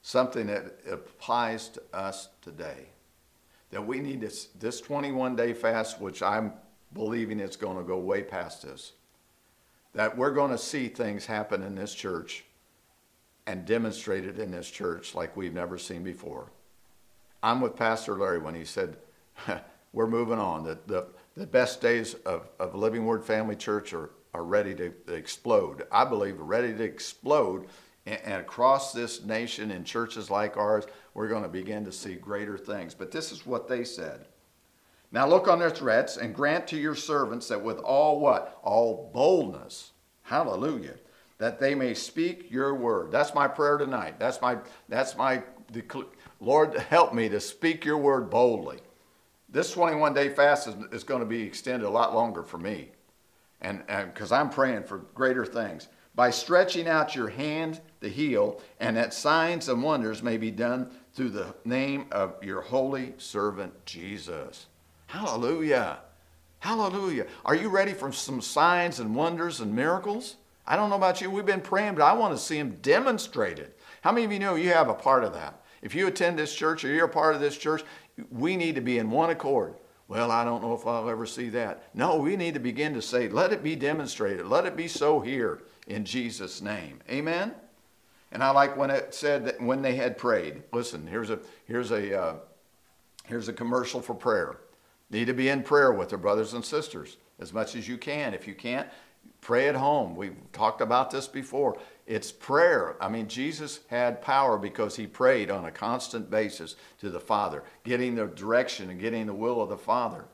Something 0.00 0.46
that 0.46 0.80
applies 0.90 1.68
to 1.70 1.82
us 1.92 2.28
today. 2.40 2.88
That 3.70 3.86
we 3.86 4.00
need 4.00 4.22
this, 4.22 4.46
this 4.58 4.80
21 4.80 5.36
day 5.36 5.52
fast, 5.52 6.00
which 6.00 6.22
I'm 6.22 6.54
believing 6.94 7.38
it's 7.38 7.56
going 7.56 7.76
to 7.76 7.82
go 7.82 7.98
way 7.98 8.22
past 8.22 8.62
this. 8.62 8.92
That 9.96 10.14
we're 10.14 10.32
going 10.32 10.50
to 10.50 10.58
see 10.58 10.88
things 10.88 11.24
happen 11.24 11.62
in 11.62 11.74
this 11.74 11.94
church 11.94 12.44
and 13.46 13.64
demonstrated 13.64 14.38
in 14.38 14.50
this 14.50 14.70
church 14.70 15.14
like 15.14 15.34
we've 15.36 15.54
never 15.54 15.78
seen 15.78 16.04
before. 16.04 16.50
I'm 17.42 17.62
with 17.62 17.76
Pastor 17.76 18.14
Larry 18.14 18.38
when 18.38 18.54
he 18.54 18.66
said, 18.66 18.98
We're 19.94 20.06
moving 20.06 20.38
on. 20.38 20.64
The, 20.64 20.78
the, 20.86 21.06
the 21.34 21.46
best 21.46 21.80
days 21.80 22.12
of, 22.26 22.46
of 22.60 22.74
Living 22.74 23.06
Word 23.06 23.24
Family 23.24 23.56
Church 23.56 23.94
are, 23.94 24.10
are 24.34 24.44
ready 24.44 24.74
to, 24.74 24.92
explode. 25.08 25.86
I 25.90 26.04
believe 26.04 26.38
ready 26.38 26.74
to 26.74 26.84
explode. 26.84 27.66
And, 28.04 28.20
and 28.22 28.34
across 28.42 28.92
this 28.92 29.24
nation 29.24 29.70
in 29.70 29.82
churches 29.82 30.28
like 30.30 30.58
ours, 30.58 30.84
we're 31.14 31.28
going 31.28 31.44
to 31.44 31.48
begin 31.48 31.86
to 31.86 31.92
see 31.92 32.16
greater 32.16 32.58
things. 32.58 32.92
But 32.92 33.12
this 33.12 33.32
is 33.32 33.46
what 33.46 33.66
they 33.66 33.82
said. 33.82 34.26
Now 35.12 35.26
look 35.26 35.48
on 35.48 35.58
their 35.58 35.70
threats 35.70 36.16
and 36.16 36.34
grant 36.34 36.66
to 36.68 36.76
your 36.76 36.94
servants 36.94 37.48
that 37.48 37.62
with 37.62 37.78
all 37.78 38.20
what? 38.20 38.58
All 38.62 39.10
boldness. 39.12 39.92
Hallelujah 40.22 40.94
that 41.38 41.60
they 41.60 41.74
may 41.74 41.94
speak 41.94 42.50
your 42.50 42.74
word. 42.74 43.10
That's 43.10 43.34
my 43.34 43.46
prayer 43.46 43.76
tonight. 43.76 44.18
That's 44.18 44.40
my, 44.40 44.58
that's 44.88 45.16
my, 45.16 45.42
Lord, 46.40 46.74
help 46.78 47.14
me 47.14 47.28
to 47.28 47.40
speak 47.40 47.84
your 47.84 47.98
word 47.98 48.30
boldly. 48.30 48.78
This 49.48 49.70
21 49.72 50.14
day 50.14 50.28
fast 50.30 50.68
is, 50.68 50.74
is 50.92 51.04
going 51.04 51.20
to 51.20 51.26
be 51.26 51.42
extended 51.42 51.86
a 51.86 51.90
lot 51.90 52.14
longer 52.14 52.42
for 52.42 52.58
me. 52.58 52.90
And 53.60 53.82
because 53.86 54.32
I'm 54.32 54.50
praying 54.50 54.84
for 54.84 54.98
greater 54.98 55.46
things. 55.46 55.88
By 56.14 56.30
stretching 56.30 56.88
out 56.88 57.14
your 57.14 57.28
hand 57.28 57.80
to 58.00 58.08
heal, 58.08 58.60
and 58.80 58.96
that 58.96 59.12
signs 59.12 59.68
and 59.68 59.82
wonders 59.82 60.22
may 60.22 60.38
be 60.38 60.50
done 60.50 60.90
through 61.12 61.30
the 61.30 61.54
name 61.64 62.06
of 62.10 62.42
your 62.42 62.62
holy 62.62 63.12
servant 63.18 63.84
Jesus. 63.84 64.66
Hallelujah. 65.06 65.98
Hallelujah. 66.58 67.26
Are 67.44 67.54
you 67.54 67.68
ready 67.68 67.92
for 67.92 68.12
some 68.12 68.40
signs 68.40 69.00
and 69.00 69.14
wonders 69.14 69.60
and 69.60 69.74
miracles? 69.74 70.36
I 70.66 70.74
don't 70.74 70.90
know 70.90 70.96
about 70.96 71.20
you, 71.20 71.30
we've 71.30 71.46
been 71.46 71.60
praying, 71.60 71.94
but 71.94 72.02
I 72.02 72.12
want 72.12 72.34
to 72.34 72.42
see 72.42 72.58
them 72.58 72.78
demonstrated. 72.82 73.72
How 74.00 74.10
many 74.10 74.24
of 74.24 74.32
you 74.32 74.38
know 74.38 74.56
you 74.56 74.70
have 74.70 74.88
a 74.88 74.94
part 74.94 75.22
of 75.22 75.32
that? 75.34 75.62
If 75.80 75.94
you 75.94 76.08
attend 76.08 76.38
this 76.38 76.54
church 76.54 76.84
or 76.84 76.88
you're 76.88 77.04
a 77.04 77.08
part 77.08 77.34
of 77.34 77.40
this 77.40 77.56
church, 77.56 77.82
we 78.30 78.56
need 78.56 78.74
to 78.74 78.80
be 78.80 78.98
in 78.98 79.10
one 79.10 79.30
accord. 79.30 79.74
Well, 80.08 80.30
I 80.30 80.44
don't 80.44 80.62
know 80.62 80.74
if 80.74 80.86
I'll 80.86 81.08
ever 81.08 81.26
see 81.26 81.48
that. 81.50 81.84
No, 81.94 82.16
we 82.16 82.36
need 82.36 82.54
to 82.54 82.60
begin 82.60 82.94
to 82.94 83.02
say, 83.02 83.28
let 83.28 83.52
it 83.52 83.62
be 83.62 83.76
demonstrated. 83.76 84.46
Let 84.46 84.66
it 84.66 84.76
be 84.76 84.88
so 84.88 85.20
here 85.20 85.62
in 85.86 86.04
Jesus' 86.04 86.60
name. 86.60 87.00
Amen? 87.10 87.54
And 88.32 88.42
I 88.42 88.50
like 88.50 88.76
when 88.76 88.90
it 88.90 89.14
said 89.14 89.44
that 89.46 89.60
when 89.60 89.82
they 89.82 89.94
had 89.94 90.18
prayed. 90.18 90.62
Listen, 90.72 91.06
here's 91.06 91.30
a, 91.30 91.38
here's 91.66 91.90
a, 91.90 92.20
uh, 92.20 92.34
here's 93.24 93.48
a 93.48 93.52
commercial 93.52 94.00
for 94.00 94.14
prayer. 94.14 94.58
Need 95.10 95.26
to 95.26 95.34
be 95.34 95.48
in 95.48 95.62
prayer 95.62 95.92
with 95.92 96.08
their 96.08 96.18
brothers 96.18 96.52
and 96.52 96.64
sisters 96.64 97.16
as 97.38 97.52
much 97.52 97.76
as 97.76 97.88
you 97.88 97.96
can. 97.96 98.34
If 98.34 98.46
you 98.46 98.54
can't, 98.54 98.88
Pray 99.40 99.68
at 99.68 99.76
home. 99.76 100.16
We've 100.16 100.36
talked 100.52 100.80
about 100.80 101.10
this 101.10 101.28
before. 101.28 101.78
It's 102.06 102.32
prayer. 102.32 102.96
I 103.00 103.08
mean, 103.08 103.28
Jesus 103.28 103.80
had 103.88 104.22
power 104.22 104.58
because 104.58 104.96
he 104.96 105.06
prayed 105.06 105.50
on 105.50 105.64
a 105.64 105.70
constant 105.70 106.30
basis 106.30 106.74
to 106.98 107.10
the 107.10 107.20
Father, 107.20 107.62
getting 107.84 108.14
the 108.14 108.26
direction 108.26 108.90
and 108.90 109.00
getting 109.00 109.26
the 109.26 109.34
will 109.34 109.60
of 109.60 109.68
the 109.68 109.78
Father. 109.78 110.24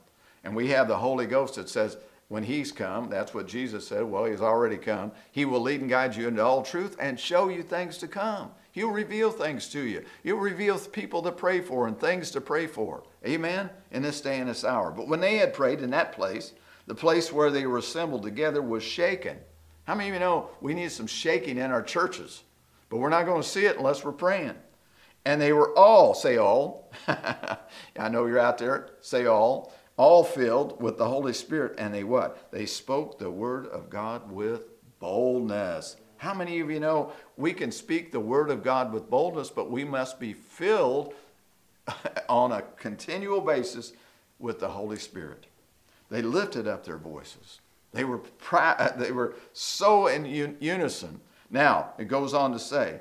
And 0.44 0.56
we 0.56 0.68
have 0.68 0.88
the 0.88 0.96
Holy 0.96 1.26
Ghost 1.26 1.56
that 1.56 1.68
says, 1.68 1.98
when 2.32 2.44
he's 2.44 2.72
come, 2.72 3.10
that's 3.10 3.34
what 3.34 3.46
Jesus 3.46 3.86
said, 3.86 4.04
well, 4.04 4.24
he's 4.24 4.40
already 4.40 4.78
come. 4.78 5.12
He 5.32 5.44
will 5.44 5.60
lead 5.60 5.82
and 5.82 5.90
guide 5.90 6.16
you 6.16 6.28
into 6.28 6.42
all 6.42 6.62
truth 6.62 6.96
and 6.98 7.20
show 7.20 7.50
you 7.50 7.62
things 7.62 7.98
to 7.98 8.08
come. 8.08 8.52
He'll 8.70 8.88
reveal 8.88 9.30
things 9.30 9.68
to 9.68 9.82
you. 9.82 10.02
He'll 10.22 10.38
reveal 10.38 10.78
people 10.78 11.20
to 11.24 11.30
pray 11.30 11.60
for 11.60 11.86
and 11.86 12.00
things 12.00 12.30
to 12.30 12.40
pray 12.40 12.66
for. 12.66 13.02
Amen? 13.26 13.68
In 13.90 14.00
this 14.00 14.22
day 14.22 14.38
and 14.40 14.48
this 14.48 14.64
hour. 14.64 14.90
But 14.90 15.08
when 15.08 15.20
they 15.20 15.36
had 15.36 15.52
prayed 15.52 15.82
in 15.82 15.90
that 15.90 16.12
place, 16.12 16.54
the 16.86 16.94
place 16.94 17.30
where 17.30 17.50
they 17.50 17.66
were 17.66 17.76
assembled 17.76 18.22
together 18.22 18.62
was 18.62 18.82
shaken. 18.82 19.36
How 19.84 19.94
many 19.94 20.08
of 20.08 20.14
you 20.14 20.20
know 20.20 20.48
we 20.62 20.72
need 20.72 20.90
some 20.90 21.06
shaking 21.06 21.58
in 21.58 21.70
our 21.70 21.82
churches? 21.82 22.44
But 22.88 22.96
we're 22.96 23.10
not 23.10 23.26
going 23.26 23.42
to 23.42 23.46
see 23.48 23.66
it 23.66 23.76
unless 23.76 24.04
we're 24.04 24.12
praying. 24.12 24.54
And 25.26 25.38
they 25.38 25.52
were 25.52 25.76
all, 25.76 26.14
say 26.14 26.38
all, 26.38 26.90
I 27.08 28.08
know 28.10 28.24
you're 28.24 28.38
out 28.38 28.56
there, 28.56 28.88
say 29.02 29.26
all, 29.26 29.74
all 29.96 30.24
filled 30.24 30.80
with 30.80 30.98
the 30.98 31.08
Holy 31.08 31.32
Spirit. 31.32 31.74
And 31.78 31.92
they 31.92 32.04
what? 32.04 32.50
They 32.50 32.66
spoke 32.66 33.18
the 33.18 33.30
word 33.30 33.66
of 33.66 33.90
God 33.90 34.30
with 34.30 34.62
boldness. 34.98 35.96
How 36.16 36.34
many 36.34 36.60
of 36.60 36.70
you 36.70 36.80
know 36.80 37.12
we 37.36 37.52
can 37.52 37.72
speak 37.72 38.12
the 38.12 38.20
word 38.20 38.50
of 38.50 38.62
God 38.62 38.92
with 38.92 39.10
boldness, 39.10 39.50
but 39.50 39.70
we 39.70 39.84
must 39.84 40.20
be 40.20 40.32
filled 40.32 41.14
on 42.28 42.52
a 42.52 42.62
continual 42.76 43.40
basis 43.40 43.92
with 44.38 44.60
the 44.60 44.68
Holy 44.68 44.98
Spirit? 44.98 45.46
They 46.10 46.22
lifted 46.22 46.68
up 46.68 46.84
their 46.84 46.98
voices. 46.98 47.60
They 47.92 48.04
were, 48.04 48.20
they 48.96 49.12
were 49.12 49.34
so 49.52 50.06
in 50.06 50.56
unison. 50.60 51.20
Now, 51.50 51.90
it 51.98 52.08
goes 52.08 52.34
on 52.34 52.52
to 52.52 52.58
say, 52.58 53.00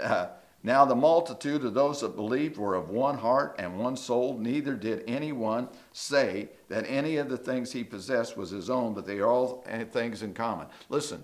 uh, 0.00 0.28
Now 0.62 0.84
the 0.84 0.96
multitude 0.96 1.64
of 1.64 1.74
those 1.74 2.00
that 2.00 2.16
believed 2.16 2.56
were 2.56 2.74
of 2.74 2.90
one 2.90 3.18
heart 3.18 3.54
and 3.58 3.78
one 3.78 3.96
soul. 3.96 4.36
Neither 4.38 4.74
did 4.74 5.04
anyone 5.06 5.68
say 5.92 6.48
that 6.68 6.84
any 6.88 7.16
of 7.16 7.28
the 7.28 7.36
things 7.36 7.72
he 7.72 7.84
possessed 7.84 8.36
was 8.36 8.50
his 8.50 8.68
own, 8.68 8.92
but 8.92 9.06
they 9.06 9.18
are 9.18 9.28
all 9.28 9.64
things 9.92 10.22
in 10.22 10.34
common. 10.34 10.66
Listen, 10.88 11.22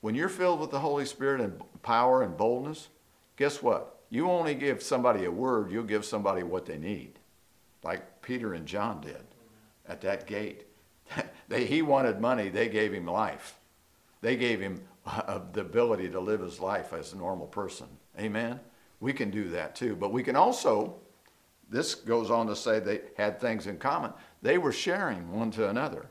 when 0.00 0.14
you're 0.14 0.28
filled 0.28 0.60
with 0.60 0.70
the 0.70 0.80
Holy 0.80 1.06
Spirit 1.06 1.40
and 1.40 1.60
power 1.82 2.22
and 2.22 2.36
boldness, 2.36 2.88
guess 3.36 3.62
what? 3.62 4.00
You 4.10 4.30
only 4.30 4.54
give 4.54 4.82
somebody 4.82 5.24
a 5.24 5.30
word, 5.30 5.70
you'll 5.70 5.84
give 5.84 6.04
somebody 6.04 6.42
what 6.42 6.66
they 6.66 6.76
need, 6.76 7.18
like 7.82 8.22
Peter 8.22 8.54
and 8.54 8.66
John 8.66 9.00
did 9.00 9.24
at 9.88 10.00
that 10.02 10.26
gate. 10.26 10.66
they, 11.48 11.64
he 11.64 11.80
wanted 11.80 12.20
money, 12.20 12.48
they 12.48 12.68
gave 12.68 12.92
him 12.92 13.06
life. 13.06 13.56
They 14.20 14.36
gave 14.36 14.60
him 14.60 14.82
uh, 15.06 15.40
the 15.52 15.60
ability 15.60 16.10
to 16.10 16.20
live 16.20 16.40
his 16.40 16.60
life 16.60 16.92
as 16.92 17.12
a 17.12 17.16
normal 17.16 17.46
person. 17.46 17.86
Amen? 18.18 18.60
We 19.00 19.12
can 19.12 19.30
do 19.30 19.48
that 19.50 19.74
too. 19.74 19.96
But 19.96 20.12
we 20.12 20.22
can 20.22 20.36
also, 20.36 20.96
this 21.68 21.94
goes 21.94 22.30
on 22.30 22.46
to 22.46 22.56
say 22.56 22.80
they 22.80 23.00
had 23.16 23.40
things 23.40 23.66
in 23.66 23.78
common. 23.78 24.12
They 24.42 24.58
were 24.58 24.72
sharing 24.72 25.32
one 25.32 25.50
to 25.52 25.68
another. 25.68 26.06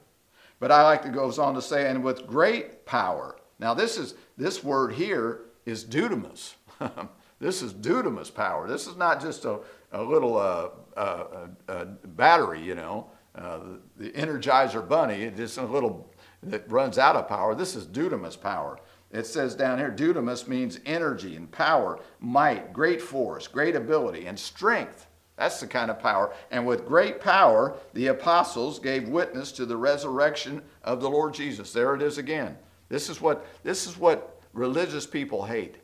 But 0.60 0.72
I 0.72 0.84
like 0.84 1.02
to 1.04 1.10
goes 1.10 1.40
on 1.40 1.56
to 1.56 1.62
say, 1.62 1.90
and 1.90 2.04
with 2.04 2.26
great 2.26 2.86
power. 2.86 3.36
Now 3.60 3.74
this 3.74 3.98
is 3.98 4.16
this 4.38 4.64
word 4.64 4.94
here 4.94 5.42
is 5.66 5.84
dunamis. 5.84 6.54
this 7.40 7.62
is 7.62 7.74
dunamis 7.74 8.34
power. 8.34 8.68
This 8.68 8.88
is 8.88 8.96
not 8.96 9.22
just 9.22 9.46
a, 9.46 9.60
a 9.92 10.02
little 10.02 10.38
uh, 10.38 10.70
uh, 10.96 11.48
uh, 11.68 11.86
battery, 12.06 12.62
you 12.62 12.76
know. 12.76 13.10
Uh, 13.36 13.60
the, 13.98 14.06
the 14.06 14.12
Energizer 14.12 14.88
Bunny, 14.88 15.24
it's 15.24 15.38
just 15.38 15.58
a 15.58 15.66
little 15.66 16.14
that 16.44 16.70
runs 16.72 16.98
out 16.98 17.16
of 17.16 17.28
power. 17.28 17.56
This 17.56 17.76
is 17.76 17.86
dunamis 17.86 18.40
power. 18.40 18.80
It 19.14 19.28
says 19.28 19.54
down 19.54 19.78
here, 19.78 19.92
dunamis 19.92 20.48
means 20.48 20.80
energy 20.88 21.36
and 21.36 21.50
power, 21.50 22.00
might, 22.20 22.74
great 22.74 23.00
force, 23.00 23.48
great 23.48 23.76
ability, 23.76 24.26
and 24.26 24.38
strength. 24.38 25.06
That's 25.38 25.60
the 25.60 25.68
kind 25.68 25.92
of 25.92 26.00
power. 26.00 26.34
And 26.50 26.66
with 26.66 26.88
great 26.88 27.22
power, 27.22 27.76
the 27.94 28.08
apostles 28.08 28.80
gave 28.80 29.08
witness 29.08 29.52
to 29.54 29.68
the 29.68 29.78
resurrection 29.78 30.64
of 30.84 31.00
the 31.00 31.10
Lord 31.10 31.36
Jesus. 31.36 31.72
There 31.72 31.94
it 31.94 32.02
is 32.02 32.18
again. 32.18 32.58
This 32.90 33.08
is 33.08 33.22
what, 33.22 33.46
this 33.64 33.86
is 33.86 33.98
what 33.98 34.42
religious 34.52 35.06
people 35.06 35.46
hate. 35.46 35.78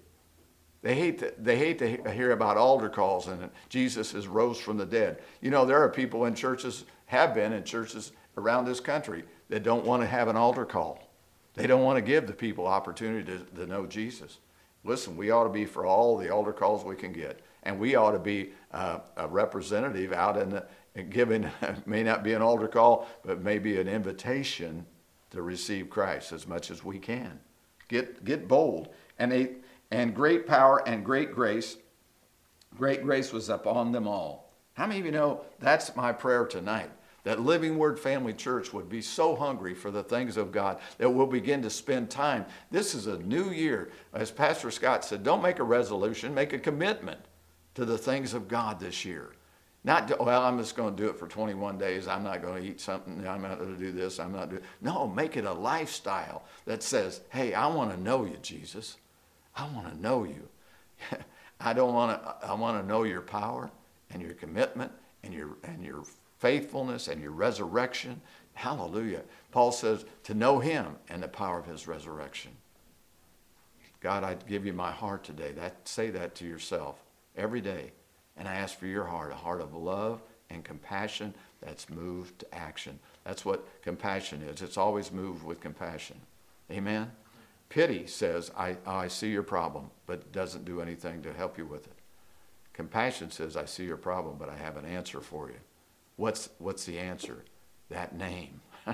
They 0.82 0.96
hate, 0.96 1.20
to, 1.20 1.34
they 1.38 1.58
hate 1.58 1.78
to 1.80 2.12
hear 2.12 2.32
about 2.32 2.58
altar 2.58 2.90
calls 2.90 3.28
and 3.28 3.50
Jesus 3.68 4.14
is 4.16 4.28
rose 4.28 4.58
from 4.58 4.78
the 4.78 4.86
dead. 4.86 5.22
You 5.42 5.52
know, 5.52 5.66
there 5.66 5.82
are 5.84 5.90
people 5.90 6.26
in 6.26 6.34
churches 6.34 6.86
have 7.06 7.36
been 7.36 7.54
in 7.54 7.64
churches 7.64 8.12
around 8.38 8.66
this 8.66 8.80
country 8.80 9.24
that 9.50 9.64
don't 9.64 9.86
want 9.86 10.02
to 10.02 10.08
have 10.08 10.30
an 10.30 10.36
altar 10.36 10.66
call. 10.66 11.09
They 11.56 11.68
don't 11.68 11.84
want 11.84 11.98
to 11.98 12.02
give 12.02 12.28
the 12.28 12.34
people 12.34 12.68
opportunity 12.68 13.24
to, 13.32 13.40
to 13.56 13.66
know 13.66 13.86
Jesus. 13.86 14.38
Listen, 14.84 15.18
we 15.18 15.32
ought 15.32 15.44
to 15.44 15.50
be 15.50 15.66
for 15.66 15.86
all 15.86 16.18
the 16.18 16.30
altar 16.30 16.54
calls 16.54 16.84
we 16.86 16.96
can 16.96 17.12
get. 17.12 17.42
And 17.64 17.80
we 17.80 17.96
ought 17.96 18.12
to 18.12 18.20
be 18.20 18.52
uh, 18.72 19.00
a 19.18 19.28
representative 19.28 20.14
out 20.14 20.38
in 20.38 20.50
the, 20.50 20.66
giving, 21.10 21.50
may 21.86 22.04
not 22.04 22.24
be 22.24 22.34
an 22.34 22.42
altar 22.42 22.68
call, 22.68 23.08
but 23.24 23.42
maybe 23.42 23.80
an 23.80 23.88
invitation 23.88 24.86
to 25.32 25.42
receive 25.42 25.90
Christ 25.90 26.32
as 26.32 26.48
much 26.48 26.72
as 26.72 26.84
we 26.84 26.98
can. 27.00 27.40
Get, 27.88 28.24
get 28.24 28.48
bold. 28.48 28.90
And, 29.18 29.32
they, 29.32 29.56
and 29.92 30.16
great 30.16 30.48
power 30.48 30.88
and 30.88 31.04
great 31.04 31.34
grace, 31.34 31.78
great 32.78 33.04
grace 33.04 33.34
was 33.34 33.50
upon 33.50 33.92
them 33.92 34.08
all. 34.08 34.54
How 34.74 34.88
many 34.88 35.00
of 35.00 35.06
you 35.06 35.12
know 35.12 35.42
that's 35.60 35.96
my 35.96 36.14
prayer 36.14 36.46
tonight? 36.46 36.90
That 37.24 37.42
Living 37.42 37.78
Word 37.78 38.00
Family 38.00 38.34
Church 38.34 38.74
would 38.74 38.90
be 38.90 39.02
so 39.02 39.36
hungry 39.36 39.74
for 39.74 39.92
the 39.92 40.04
things 40.04 40.38
of 40.38 40.52
God 40.52 40.80
that 40.98 41.10
we'll 41.10 41.28
begin 41.28 41.62
to 41.62 41.70
spend 41.70 42.10
time. 42.10 42.46
This 42.72 42.96
is 42.96 43.08
a 43.08 43.20
new 43.20 43.52
year. 43.52 43.92
As 44.14 44.32
Pastor 44.32 44.72
Scott 44.72 45.06
said, 45.06 45.24
don't 45.24 45.42
make 45.42 45.60
a 45.60 45.64
resolution, 45.64 46.34
make 46.34 46.54
a 46.54 46.60
commitment 46.60 47.20
to 47.76 47.86
the 47.86 47.98
things 47.98 48.34
of 48.34 48.48
God 48.48 48.80
this 48.80 49.06
year. 49.06 49.34
Not, 49.86 50.20
well, 50.24 50.42
I'm 50.42 50.58
just 50.58 50.76
going 50.76 50.96
to 50.96 51.02
do 51.02 51.10
it 51.10 51.18
for 51.18 51.28
21 51.28 51.78
days. 51.78 52.08
I'm 52.08 52.24
not 52.24 52.42
going 52.42 52.62
to 52.62 52.70
eat 52.70 52.82
something. 52.82 53.26
I'm 53.26 53.42
not 53.42 53.60
going 53.60 53.74
to 53.74 53.80
do 53.80 53.92
this. 53.92 54.20
I'm 54.20 54.34
not 54.34 54.50
doing. 54.50 54.62
No, 54.82 55.08
make 55.08 55.38
it 55.38 55.46
a 55.46 55.54
lifestyle 55.54 56.44
that 56.66 56.84
says, 56.84 57.22
hey, 57.30 57.54
I 57.54 57.68
want 57.68 57.92
to 57.92 58.02
know 58.02 58.26
you, 58.26 58.38
Jesus. 58.42 58.98
I 59.56 59.68
want 59.70 59.90
to 59.90 60.02
know 60.02 60.26
you. 60.26 60.48
I 61.62 61.74
don't 61.74 61.94
want 61.94 62.22
to. 62.22 62.48
I 62.48 62.54
want 62.54 62.82
to 62.82 62.88
know 62.88 63.04
your 63.04 63.22
power 63.22 63.70
and 64.12 64.22
your 64.22 64.34
commitment 64.34 64.92
and 65.24 65.34
your 65.34 65.58
and 65.64 65.84
your 65.84 66.04
faithfulness 66.40 67.08
and 67.08 67.22
your 67.22 67.32
resurrection. 67.32 68.22
Hallelujah. 68.54 69.22
Paul 69.52 69.72
says 69.72 70.06
to 70.24 70.34
know 70.34 70.60
him 70.60 70.96
and 71.10 71.22
the 71.22 71.28
power 71.28 71.60
of 71.60 71.66
his 71.66 71.88
resurrection. 71.88 72.52
God, 74.02 74.24
I 74.24 74.36
give 74.48 74.66
you 74.66 74.74
my 74.74 74.92
heart 74.92 75.24
today. 75.24 75.52
That 75.52 75.88
say 75.88 76.10
that 76.12 76.36
to 76.36 76.46
yourself 76.46 76.98
every 77.36 77.62
day. 77.62 77.92
And 78.38 78.48
I 78.48 78.56
ask 78.56 78.80
for 78.80 78.88
your 78.88 79.04
heart, 79.04 79.34
a 79.34 79.36
heart 79.36 79.60
of 79.60 79.74
love 79.74 80.22
and 80.50 80.64
compassion 80.64 81.34
that's 81.62 81.90
moved 81.90 82.40
to 82.40 82.56
action. 82.56 82.98
That's 83.26 83.44
what 83.44 83.68
compassion 83.82 84.42
is. 84.42 84.62
It's 84.62 84.78
always 84.78 85.12
moved 85.12 85.44
with 85.44 85.60
compassion. 85.60 86.18
Amen. 86.72 87.12
Pity 87.68 88.08
says, 88.08 88.52
I, 88.58 88.78
I 88.88 89.10
see 89.10 89.30
your 89.30 89.44
problem, 89.44 89.92
but 90.08 90.32
doesn't 90.32 90.66
do 90.66 90.82
anything 90.82 91.22
to 91.24 91.34
help 91.34 91.58
you 91.58 91.66
with 91.66 91.86
it. 91.86 91.94
Compassion 92.74 93.30
says, 93.30 93.58
I 93.58 93.66
see 93.66 93.84
your 93.84 93.98
problem, 93.98 94.38
but 94.40 94.50
I 94.50 94.56
have 94.56 94.78
an 94.78 94.86
answer 94.86 95.20
for 95.20 95.50
you. 95.50 95.58
What's, 96.20 96.50
what's 96.58 96.84
the 96.84 97.00
answer? 97.00 97.46
That 97.88 98.14
name. 98.14 98.60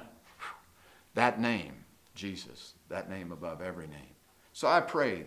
that 1.16 1.42
name, 1.42 1.74
Jesus. 2.14 2.76
That 2.90 3.10
name 3.10 3.32
above 3.32 3.64
every 3.64 3.88
name. 3.88 4.14
So 4.54 4.68
I 4.68 4.80
pray 4.80 5.26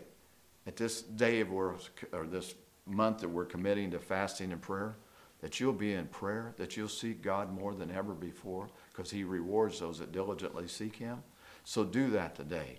at 0.69 0.77
this 0.77 1.03
day 1.03 1.41
of 1.41 1.53
or 1.53 1.77
this 2.13 2.55
month 2.87 3.19
that 3.19 3.29
we're 3.29 3.45
committing 3.45 3.91
to 3.91 3.99
fasting 3.99 4.53
and 4.53 4.63
prayer, 4.63 4.95
that 5.41 5.59
you'll 5.59 5.73
be 5.73 5.95
in 5.95 6.07
prayer, 6.07 6.55
that 6.57 6.77
you'll 6.77 6.87
seek 6.87 7.21
God 7.21 7.53
more 7.53 7.75
than 7.75 7.91
ever 7.91 8.15
before, 8.15 8.69
because 8.93 9.11
He 9.11 9.25
rewards 9.25 9.81
those 9.81 9.99
that 9.99 10.13
diligently 10.13 10.69
seek 10.69 10.95
Him. 10.95 11.21
So 11.65 11.83
do 11.83 12.11
that 12.11 12.37
today. 12.37 12.79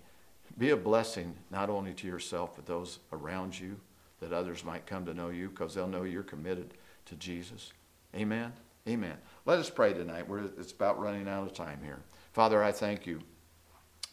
Be 0.56 0.70
a 0.70 0.76
blessing 0.78 1.34
not 1.50 1.68
only 1.68 1.92
to 1.92 2.06
yourself, 2.06 2.56
but 2.56 2.64
those 2.64 3.00
around 3.12 3.60
you, 3.60 3.78
that 4.20 4.32
others 4.32 4.64
might 4.64 4.86
come 4.86 5.04
to 5.04 5.12
know 5.12 5.28
you, 5.28 5.50
because 5.50 5.74
they'll 5.74 5.86
know 5.86 6.04
you're 6.04 6.22
committed 6.22 6.72
to 7.04 7.16
Jesus. 7.16 7.74
Amen. 8.16 8.54
Amen. 8.90 9.16
Let 9.46 9.60
us 9.60 9.70
pray 9.70 9.92
tonight. 9.92 10.28
We're, 10.28 10.46
it's 10.58 10.72
about 10.72 10.98
running 10.98 11.28
out 11.28 11.46
of 11.46 11.54
time 11.54 11.78
here. 11.84 12.00
Father, 12.32 12.60
I 12.60 12.72
thank 12.72 13.06
you. 13.06 13.20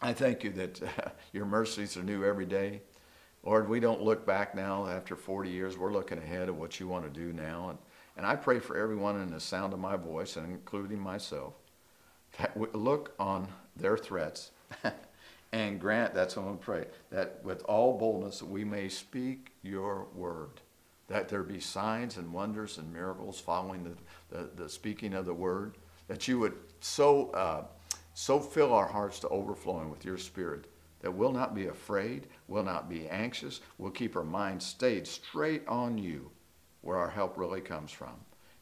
I 0.04 0.13
thank 0.13 0.44
you 0.44 0.52
that 0.52 0.84
uh, 0.84 1.10
your 1.34 1.46
mercies 1.46 1.98
are 1.98 2.04
new 2.04 2.24
every 2.24 2.46
day. 2.46 2.84
Lord, 3.44 3.68
we 3.68 3.80
don't 3.80 4.04
look 4.04 4.24
back 4.24 4.54
now 4.54 4.86
after 4.86 5.16
40 5.16 5.50
years. 5.50 5.80
We're 5.80 5.92
looking 5.92 6.20
ahead 6.20 6.48
at 6.48 6.54
what 6.54 6.80
you 6.80 6.88
want 6.88 7.12
to 7.12 7.20
do 7.20 7.34
now. 7.34 7.70
And, 7.72 7.80
and 8.18 8.26
I 8.26 8.36
pray 8.36 8.60
for 8.60 8.78
everyone 8.78 9.20
in 9.20 9.32
the 9.32 9.40
sound 9.40 9.74
of 9.74 9.80
my 9.80 9.96
voice, 9.96 10.36
and 10.36 10.46
including 10.46 11.00
myself, 11.00 11.56
that 12.38 12.56
we 12.56 12.68
look 12.74 13.16
on 13.18 13.48
their 13.76 13.98
threats 13.98 14.52
and 15.52 15.80
grant, 15.80 16.13
that's 16.13 16.36
what 16.36 16.44
I'm 16.44 16.48
going 16.50 16.60
to 16.60 16.66
pray, 16.66 16.86
that 17.10 17.44
with 17.44 17.63
all 17.63 17.98
boldness 17.98 18.44
we 18.44 18.63
may 18.63 18.90
speak 18.90 19.54
your 19.63 20.06
word, 20.13 20.62
that 21.08 21.30
there 21.30 21.43
be 21.43 21.60
signs 21.60 22.17
and 22.17 22.34
wonders 22.34 22.78
and 22.78 22.91
miracles 22.91 23.39
following 23.39 23.84
the, 23.84 24.36
the, 24.36 24.50
the 24.63 24.70
speaking 24.70 25.13
of 25.13 25.26
the 25.26 25.34
word, 25.34 25.78
that 26.08 26.28
you 26.28 26.39
would 26.39 26.54
so, 26.80 27.30
uh, 27.32 27.63
so 28.13 28.39
fill 28.39 28.74
our 28.74 28.88
hearts 28.88 29.20
to 29.20 29.30
overflowing 29.30 29.89
with 29.89 30.06
your 30.06 30.17
spirit 30.17 30.67
that 31.02 31.12
we'll 31.12 31.32
not 31.32 31.54
be 31.54 31.67
afraid, 31.67 32.28
we'll 32.48 32.63
not 32.63 32.89
be 32.89 33.08
anxious, 33.10 33.62
we'll 33.78 33.91
keep 33.91 34.15
our 34.15 34.24
minds 34.24 34.65
stayed 34.65 35.06
straight 35.06 35.65
on 35.67 35.98
you 35.98 36.30
where 36.82 36.98
our 36.98 37.10
help 37.10 37.38
really 37.38 37.62
comes 37.62 37.91
from. 37.91 38.13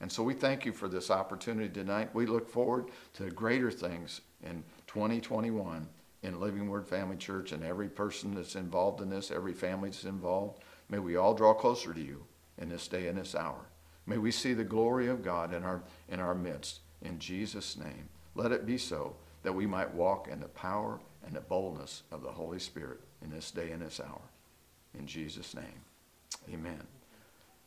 And 0.01 0.11
so 0.11 0.23
we 0.23 0.33
thank 0.33 0.65
you 0.65 0.73
for 0.73 0.87
this 0.89 1.09
opportunity 1.09 1.69
tonight. 1.69 2.13
We 2.13 2.25
look 2.25 2.49
forward 2.49 2.87
to 3.13 3.29
greater 3.29 3.71
things 3.71 4.21
in 4.43 4.63
2021 4.87 5.87
in 6.23 6.39
Living 6.39 6.67
Word 6.67 6.85
Family 6.85 7.15
Church 7.15 7.51
and 7.53 7.63
every 7.63 7.87
person 7.87 8.35
that's 8.35 8.55
involved 8.55 9.01
in 9.01 9.09
this, 9.09 9.31
every 9.31 9.53
family 9.53 9.89
that's 9.89 10.03
involved. 10.03 10.59
May 10.89 10.99
we 10.99 11.15
all 11.15 11.33
draw 11.33 11.53
closer 11.53 11.93
to 11.93 12.01
you 12.01 12.25
in 12.57 12.69
this 12.69 12.87
day 12.87 13.07
and 13.07 13.17
this 13.17 13.35
hour. 13.35 13.65
May 14.05 14.17
we 14.17 14.31
see 14.31 14.53
the 14.53 14.63
glory 14.63 15.07
of 15.07 15.23
God 15.23 15.53
in 15.53 15.63
our, 15.63 15.81
in 16.09 16.19
our 16.19 16.35
midst. 16.35 16.79
In 17.01 17.19
Jesus' 17.19 17.77
name, 17.77 18.09
let 18.35 18.51
it 18.51 18.65
be 18.65 18.77
so 18.77 19.15
that 19.43 19.53
we 19.53 19.65
might 19.65 19.93
walk 19.93 20.27
in 20.27 20.39
the 20.39 20.47
power 20.47 20.99
and 21.25 21.35
the 21.35 21.41
boldness 21.41 22.03
of 22.11 22.21
the 22.21 22.31
Holy 22.31 22.59
Spirit 22.59 22.99
in 23.23 23.29
this 23.29 23.51
day 23.51 23.71
and 23.71 23.81
this 23.81 23.99
hour. 23.99 24.21
In 24.97 25.05
Jesus' 25.05 25.55
name, 25.55 25.81
amen. 26.53 26.81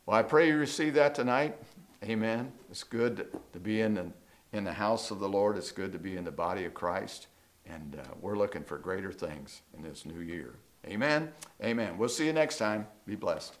Well, 0.05 0.17
I 0.17 0.23
pray 0.23 0.47
you 0.47 0.57
receive 0.57 0.95
that 0.95 1.13
tonight. 1.13 1.55
Amen. 2.03 2.51
It's 2.71 2.83
good 2.83 3.27
to 3.53 3.59
be 3.59 3.81
in 3.81 3.93
the, 3.93 4.11
in 4.53 4.63
the 4.63 4.73
house 4.73 5.11
of 5.11 5.19
the 5.19 5.29
Lord. 5.29 5.57
It's 5.57 5.71
good 5.71 5.91
to 5.91 5.99
be 5.99 6.17
in 6.17 6.23
the 6.23 6.31
body 6.31 6.65
of 6.65 6.73
Christ. 6.73 7.27
And 7.65 7.97
uh, 7.99 8.07
we're 8.19 8.37
looking 8.37 8.63
for 8.63 8.77
greater 8.77 9.11
things 9.11 9.61
in 9.77 9.83
this 9.83 10.05
new 10.05 10.21
year. 10.21 10.55
Amen. 10.87 11.31
Amen. 11.63 11.97
We'll 11.97 12.09
see 12.09 12.25
you 12.25 12.33
next 12.33 12.57
time. 12.57 12.87
Be 13.05 13.15
blessed. 13.15 13.55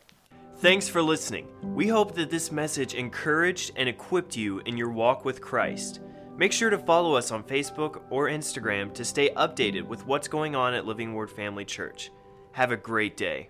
Thanks 0.59 0.89
for 0.89 1.01
listening. 1.01 1.47
We 1.73 1.87
hope 1.87 2.15
that 2.15 2.29
this 2.29 2.51
message 2.51 2.93
encouraged 2.93 3.71
and 3.77 3.87
equipped 3.87 4.35
you 4.35 4.59
in 4.65 4.75
your 4.75 4.89
walk 4.89 5.23
with 5.23 5.39
Christ. 5.39 6.01
Make 6.35 6.51
sure 6.51 6.69
to 6.69 6.77
follow 6.77 7.13
us 7.15 7.31
on 7.31 7.45
Facebook 7.45 8.01
or 8.09 8.27
Instagram 8.27 8.93
to 8.95 9.05
stay 9.05 9.29
updated 9.37 9.83
with 9.83 10.05
what's 10.05 10.27
going 10.27 10.57
on 10.57 10.73
at 10.73 10.85
Living 10.85 11.13
Word 11.13 11.31
Family 11.31 11.63
Church. 11.63 12.11
Have 12.51 12.73
a 12.73 12.77
great 12.77 13.15
day. 13.15 13.47